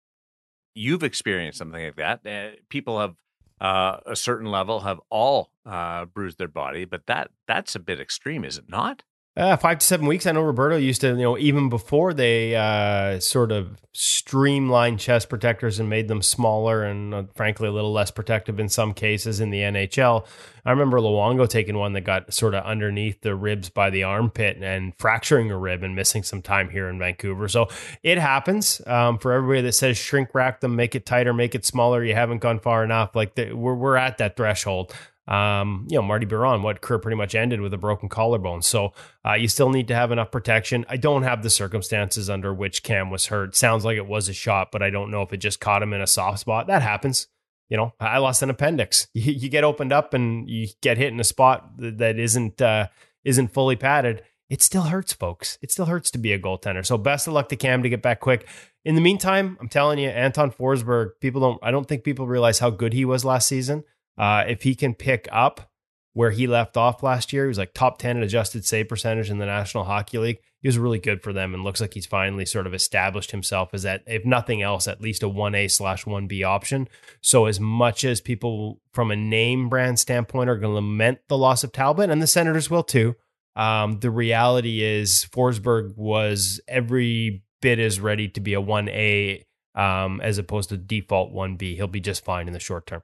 [0.75, 2.27] You've experienced something like that.
[2.27, 3.15] Uh, people have
[3.61, 8.01] uh, a certain level have all uh, bruised their body, but that that's a bit
[8.01, 9.03] extreme, is it not?
[9.37, 10.25] Uh, five to seven weeks.
[10.25, 15.29] I know Roberto used to, you know, even before they uh, sort of streamlined chest
[15.29, 19.39] protectors and made them smaller and uh, frankly a little less protective in some cases
[19.39, 20.27] in the NHL.
[20.65, 24.57] I remember Luongo taking one that got sort of underneath the ribs by the armpit
[24.63, 27.47] and fracturing a rib and missing some time here in Vancouver.
[27.47, 27.69] So
[28.03, 31.67] it happens um, for everybody that says shrink wrap them, make it tighter, make it
[31.67, 32.03] smaller.
[32.03, 33.15] You haven't gone far enough.
[33.15, 34.95] Like the, we're we're at that threshold.
[35.29, 38.63] Um, you know, Marty Biron, what career pretty much ended with a broken collarbone.
[38.63, 38.93] So
[39.27, 40.87] uh, you still need to have enough protection.
[40.89, 43.57] I don't have the circumstances under which Cam was hurt.
[43.57, 45.93] Sounds like it was a shot, but I don't know if it just caught him
[45.93, 46.69] in a soft spot.
[46.69, 47.27] That happens.
[47.69, 49.09] You know, I lost an appendix.
[49.15, 52.89] You, you get opened up and you get hit in a spot that isn't uh,
[53.25, 54.23] isn't fully padded.
[54.49, 55.59] It still hurts, folks.
[55.61, 56.87] It still hurts to be a goaltender.
[56.87, 58.47] So best of luck to Cam to get back quick.
[58.85, 61.13] In the meantime, I'm telling you, Anton Forsberg.
[61.21, 61.59] People don't.
[61.63, 63.83] I don't think people realize how good he was last season.
[64.19, 65.71] Uh, if he can pick up
[66.13, 69.29] where he left off last year, he was like top 10 in adjusted save percentage
[69.29, 70.39] in the National Hockey League.
[70.63, 73.75] He was really good for them and looks like he's finally sort of established himself
[73.75, 76.89] as that, if nothing else, at least a 1A slash 1B option.
[77.21, 81.37] So, as much as people from a name brand standpoint are going to lament the
[81.37, 83.15] loss of Talbot, and the Senators will too,
[83.55, 89.45] um, the reality is Forsberg was every bit as ready to be a 1A
[89.75, 91.77] um, as opposed to default 1B.
[91.77, 93.03] He'll be just fine in the short term.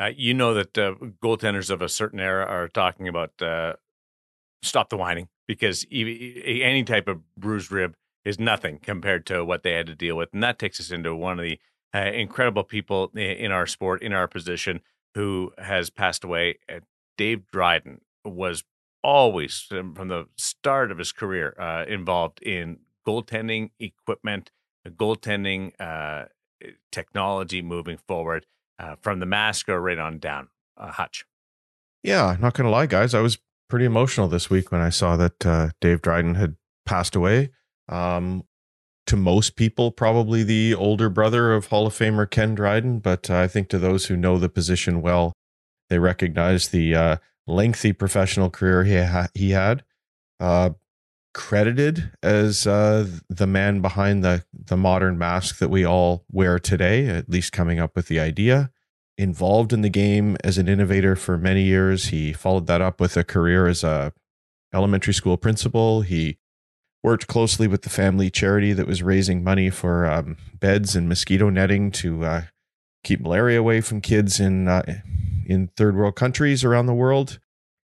[0.00, 3.74] Uh, you know that uh, goaltenders of a certain era are talking about uh,
[4.62, 7.94] stop the whining because any type of bruised rib
[8.24, 11.14] is nothing compared to what they had to deal with, and that takes us into
[11.14, 11.58] one of the
[11.94, 14.80] uh, incredible people in our sport, in our position,
[15.14, 16.56] who has passed away.
[16.68, 16.80] Uh,
[17.18, 18.64] Dave Dryden was
[19.02, 24.50] always, um, from the start of his career, uh, involved in goaltending equipment,
[24.86, 25.72] goaltending
[26.90, 28.46] technology moving forward
[28.80, 30.48] uh, from the Masco right on down.
[30.76, 31.24] Uh, Hutch.
[32.02, 33.14] Yeah, not gonna lie, guys.
[33.14, 33.38] I was
[33.68, 37.50] pretty emotional this week when I saw that uh, Dave Dryden had passed away.
[37.88, 38.44] Um,
[39.06, 43.38] to most people, probably the older brother of Hall of Famer Ken Dryden, but uh,
[43.38, 45.32] I think to those who know the position well,
[45.88, 47.16] they recognize the uh,
[47.46, 49.84] lengthy professional career he ha- he had.
[51.32, 57.06] Credited as uh, the man behind the the modern mask that we all wear today,
[57.06, 58.70] at least coming up with the idea
[59.20, 62.06] involved in the game as an innovator for many years.
[62.06, 64.12] He followed that up with a career as a
[64.72, 66.00] elementary school principal.
[66.00, 66.38] He
[67.02, 71.50] worked closely with the family charity that was raising money for um, beds and mosquito
[71.50, 72.42] netting to uh,
[73.04, 74.82] keep malaria away from kids in uh,
[75.46, 77.38] in third world countries around the world.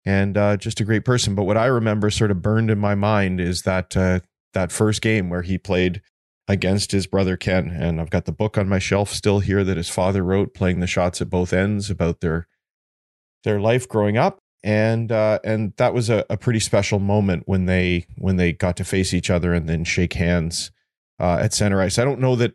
[0.07, 1.35] And uh, just a great person.
[1.35, 4.21] But what I remember, sort of burned in my mind, is that uh,
[4.55, 6.01] that first game where he played
[6.49, 7.69] against his brother Ken.
[7.69, 10.79] And I've got the book on my shelf still here that his father wrote, playing
[10.79, 12.47] the shots at both ends about their
[13.43, 14.39] their life growing up.
[14.63, 18.77] And uh, and that was a, a pretty special moment when they when they got
[18.77, 20.71] to face each other and then shake hands
[21.19, 21.99] uh, at center ice.
[21.99, 22.55] I don't know that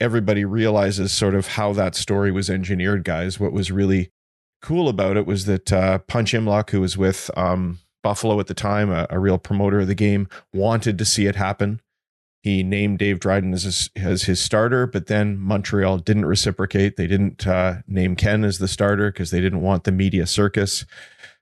[0.00, 3.38] everybody realizes sort of how that story was engineered, guys.
[3.38, 4.10] What was really
[4.62, 8.54] cool about it was that uh, Punch Imlach, who was with um, Buffalo at the
[8.54, 11.80] time, a, a real promoter of the game, wanted to see it happen.
[12.42, 16.96] He named Dave Dryden as his, as his starter, but then Montreal didn't reciprocate.
[16.96, 20.84] They didn't uh, name Ken as the starter because they didn't want the media circus.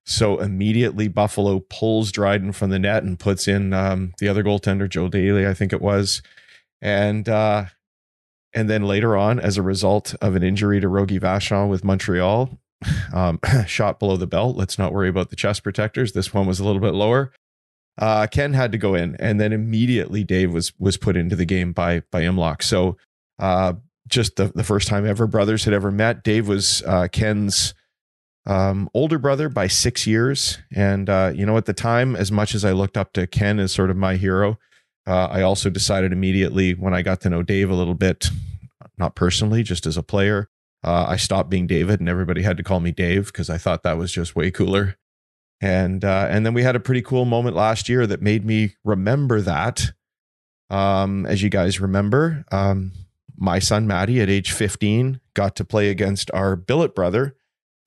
[0.05, 4.89] So immediately Buffalo pulls Dryden from the net and puts in um, the other goaltender,
[4.89, 6.23] Joe Daley, I think it was,
[6.83, 7.67] and uh,
[8.53, 12.59] and then later on, as a result of an injury to Rogie Vachon with Montreal,
[13.13, 14.57] um, shot below the belt.
[14.57, 16.13] Let's not worry about the chest protectors.
[16.13, 17.33] This one was a little bit lower.
[17.99, 21.45] Uh, Ken had to go in, and then immediately Dave was was put into the
[21.45, 22.63] game by by Imlach.
[22.63, 22.97] So
[23.39, 23.75] uh,
[24.09, 26.23] just the the first time ever brothers had ever met.
[26.23, 27.75] Dave was uh, Ken's
[28.47, 32.55] um, older brother by six years, and uh, you know at the time, as much
[32.55, 34.59] as I looked up to Ken as sort of my hero,
[35.07, 38.29] uh, I also decided immediately when I got to know Dave a little bit,
[38.99, 40.50] not personally, just as a player,
[40.83, 43.83] uh, I stopped being David, and everybody had to call me Dave because I thought
[43.83, 44.97] that was just way cooler.
[45.61, 48.77] And uh, and then we had a pretty cool moment last year that made me
[48.85, 49.93] remember that.
[50.71, 52.93] Um, as you guys remember, um,
[53.37, 57.37] my son Maddie at age 15 got to play against our billet brother,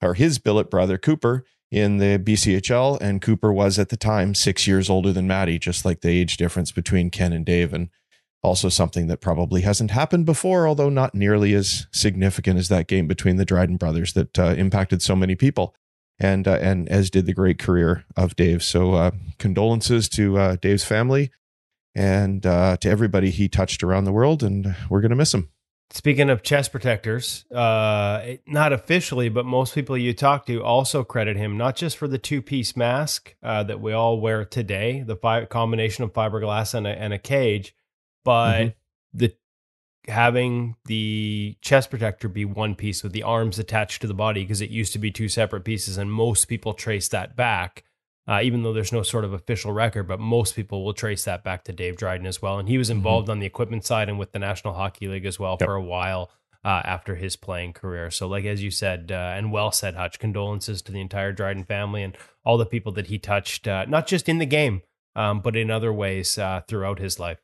[0.02, 4.68] or his billet brother Cooper in the BCHL, and Cooper was at the time six
[4.68, 7.90] years older than Maddie, just like the age difference between Ken and Dave, and
[8.44, 13.07] also something that probably hasn't happened before, although not nearly as significant as that game
[13.07, 15.74] between the Dryden brothers that uh, impacted so many people
[16.20, 18.64] and uh, and as did the great career of Dave.
[18.64, 21.32] So uh, condolences to uh, Dave's family
[21.95, 25.49] and uh, to everybody he touched around the world, and we're gonna miss him.
[25.91, 31.38] Speaking of chest protectors, uh, not officially, but most people you talk to also credit
[31.38, 35.45] him not just for the two-piece mask uh, that we all wear today, the fi-
[35.45, 37.76] combination of fiberglass and a, and a cage,
[38.24, 38.70] but mm-hmm.
[39.18, 39.36] the
[40.08, 44.62] having the chest protector be one piece with the arms attached to the body because
[44.62, 47.84] it used to be two separate pieces and most people trace that back
[48.28, 51.44] uh, even though there's no sort of official record but most people will trace that
[51.44, 52.98] back to dave dryden as well and he was mm-hmm.
[52.98, 53.32] involved mm-hmm.
[53.32, 55.68] on the equipment side and with the national hockey league as well yep.
[55.68, 56.30] for a while
[56.66, 60.20] uh, after his playing career so like as you said uh, and well said hutch
[60.20, 64.06] condolences to the entire dryden family and all the people that he touched uh, not
[64.06, 64.82] just in the game
[65.16, 67.43] um, but in other ways uh, throughout his life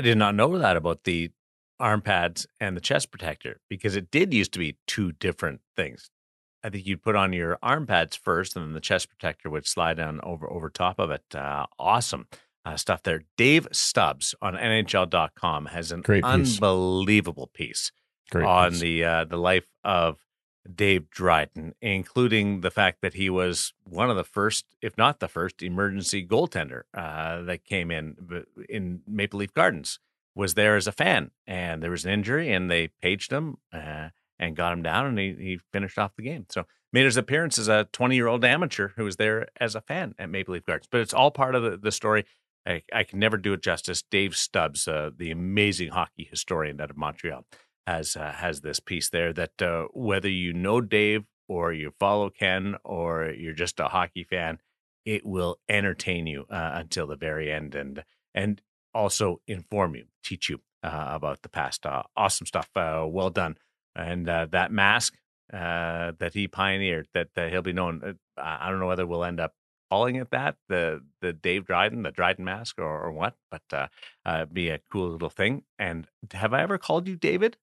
[0.00, 1.30] I did not know that about the
[1.78, 6.10] arm pads and the chest protector because it did used to be two different things.
[6.64, 9.66] I think you'd put on your arm pads first, and then the chest protector would
[9.66, 11.24] slide down over over top of it.
[11.34, 12.28] Uh, awesome
[12.64, 13.24] uh, stuff there.
[13.36, 17.92] Dave Stubbs on NHL.com has an Great unbelievable piece,
[18.32, 18.80] piece on piece.
[18.80, 20.16] the uh, the life of
[20.72, 25.28] Dave Dryden, including the fact that he was one of the first, if not the
[25.28, 28.16] first, emergency goaltender uh, that came in
[28.68, 29.98] in Maple Leaf Gardens
[30.34, 34.08] was there as a fan, and there was an injury, and they paged him uh,
[34.38, 36.46] and got him down, and he, he finished off the game.
[36.48, 39.80] So made his appearance as a 20 year old amateur who was there as a
[39.80, 40.88] fan at Maple Leaf Gardens.
[40.90, 42.24] But it's all part of the, the story.
[42.66, 44.02] I, I, can never do it justice.
[44.02, 47.46] Dave Stubbs, uh, the amazing hockey historian out of Montreal,
[47.90, 52.30] has uh, has this piece there that uh, whether you know Dave or you follow
[52.30, 54.58] Ken or you're just a hockey fan,
[55.04, 57.74] it will entertain you uh, until the very end.
[57.74, 58.04] And
[58.34, 58.62] and
[58.94, 61.84] also inform you, teach you uh, about the past.
[61.84, 62.68] Uh, awesome stuff.
[62.76, 63.56] Uh, well done.
[63.96, 65.14] And uh, that mask
[65.52, 68.00] uh, that he pioneered, that he'll be known.
[68.04, 69.54] Uh, I don't know whether we'll end up
[69.90, 73.90] calling it that, the the Dave Dryden, the Dryden mask, or, or what, but
[74.52, 75.64] be a cool little thing.
[75.78, 77.56] And have I ever called you David?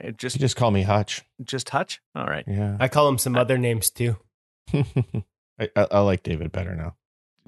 [0.00, 1.22] It just you just call me Hutch.
[1.42, 2.00] Just Hutch.
[2.14, 2.44] All right.
[2.46, 2.76] Yeah.
[2.80, 4.16] I call him some other names too.
[4.74, 6.96] I, I, I like David better now.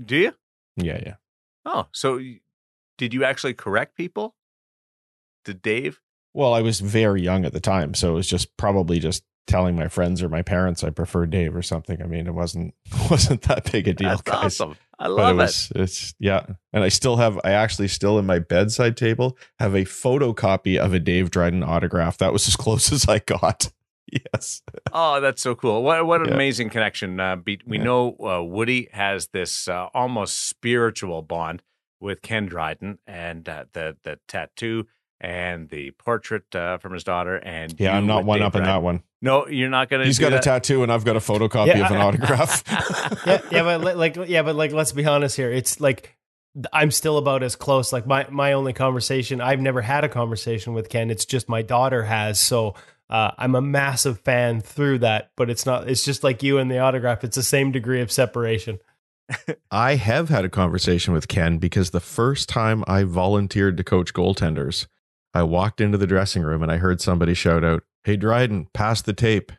[0.02, 0.32] Do you?
[0.77, 1.14] Yeah, yeah.
[1.64, 2.20] Oh, so
[2.98, 4.35] did you actually correct people?
[5.44, 6.01] Did Dave?
[6.35, 9.77] Well, I was very young at the time, so it was just probably just telling
[9.77, 12.02] my friends or my parents I prefer Dave or something.
[12.02, 12.74] I mean, it wasn't
[13.10, 14.10] wasn't that big a deal.
[14.10, 14.60] That's guys.
[14.60, 14.77] awesome.
[14.98, 15.81] I love it, was, it.
[15.82, 17.39] It's yeah, and I still have.
[17.44, 22.18] I actually still in my bedside table have a photocopy of a Dave Dryden autograph.
[22.18, 23.70] That was as close as I got.
[24.35, 24.62] yes.
[24.93, 25.82] oh, that's so cool.
[25.82, 26.35] What what an yeah.
[26.35, 27.20] amazing connection.
[27.20, 27.85] Uh, be, we yeah.
[27.85, 31.62] know uh, Woody has this uh, almost spiritual bond
[32.01, 34.86] with Ken Dryden and uh, the the tattoo
[35.20, 37.36] and the portrait uh, from his daughter.
[37.36, 38.68] And yeah, I'm not one Dave up Dryden.
[38.68, 39.02] in that one.
[39.22, 40.06] No, you're not going to.
[40.06, 40.40] He's got that?
[40.40, 42.62] a tattoo, and I've got a photocopy yeah, of an autograph.
[43.26, 45.51] yeah, yeah, but like, yeah, but like, let's be honest here.
[45.51, 46.16] It's like
[46.72, 47.93] I'm still about as close.
[47.93, 51.10] Like my my only conversation, I've never had a conversation with Ken.
[51.10, 52.38] It's just my daughter has.
[52.38, 52.74] So
[53.09, 55.30] uh, I'm a massive fan through that.
[55.36, 55.88] But it's not.
[55.88, 57.24] It's just like you and the autograph.
[57.24, 58.78] It's the same degree of separation.
[59.70, 64.12] I have had a conversation with Ken because the first time I volunteered to coach
[64.12, 64.86] goaltenders,
[65.36, 69.02] I walked into the dressing room and I heard somebody shout out, Hey Dryden, pass
[69.02, 69.52] the tape.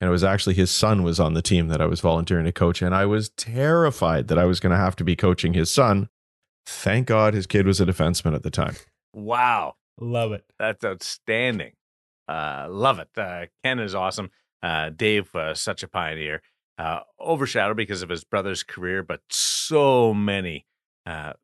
[0.00, 2.52] And it was actually his son was on the team that I was volunteering to
[2.52, 2.80] coach.
[2.80, 6.08] And I was terrified that I was going to have to be coaching his son.
[6.64, 8.76] Thank God his kid was a defenseman at the time.
[9.12, 9.74] Wow.
[10.00, 10.44] Love it.
[10.58, 11.72] That's outstanding.
[12.26, 13.08] Uh, love it.
[13.14, 14.30] Uh, Ken is awesome.
[14.62, 16.40] Uh, Dave, uh, such a pioneer
[16.78, 20.64] uh, overshadowed because of his brother's career, but so many
[21.04, 21.34] uh,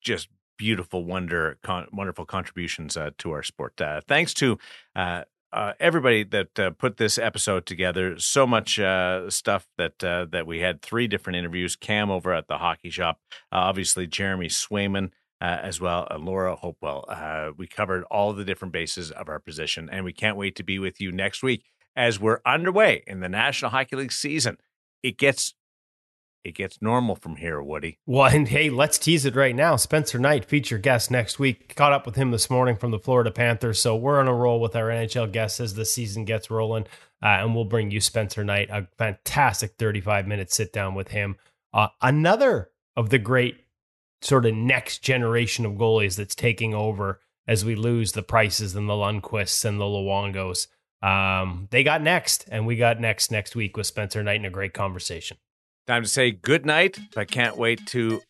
[0.00, 3.80] just beautiful, wonder, con- wonderful contributions uh, to our sport.
[3.80, 4.58] Uh, thanks to
[4.94, 5.22] uh,
[5.52, 8.16] uh, everybody that uh, put this episode together.
[8.18, 11.76] So much uh, stuff that uh, that we had three different interviews.
[11.76, 13.20] Cam over at the hockey shop,
[13.52, 15.10] uh, obviously Jeremy Swayman.
[15.38, 17.04] Uh, as well, and Laura Hopewell.
[17.58, 20.78] we covered all the different bases of our position, and we can't wait to be
[20.78, 21.62] with you next week
[21.94, 24.56] as we're underway in the National Hockey League season.
[25.02, 25.54] It gets
[26.46, 27.98] it gets normal from here, Woody.
[28.06, 29.74] Well, and hey, let's tease it right now.
[29.76, 31.74] Spencer Knight, feature guest next week.
[31.74, 33.80] Caught up with him this morning from the Florida Panthers.
[33.80, 36.84] So we're on a roll with our NHL guests as the season gets rolling.
[37.22, 41.36] Uh, and we'll bring you Spencer Knight, a fantastic 35 minute sit down with him.
[41.72, 43.64] Uh, another of the great
[44.22, 48.88] sort of next generation of goalies that's taking over as we lose the prices and
[48.88, 50.68] the Lundqvists and the Luongos.
[51.02, 54.50] Um, they got next, and we got next next week with Spencer Knight in a
[54.50, 55.36] great conversation.
[55.86, 56.98] Time to say good night.
[57.16, 58.20] I can't wait to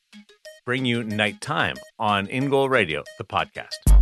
[0.66, 3.95] bring you nighttime on In Goal Radio, the podcast.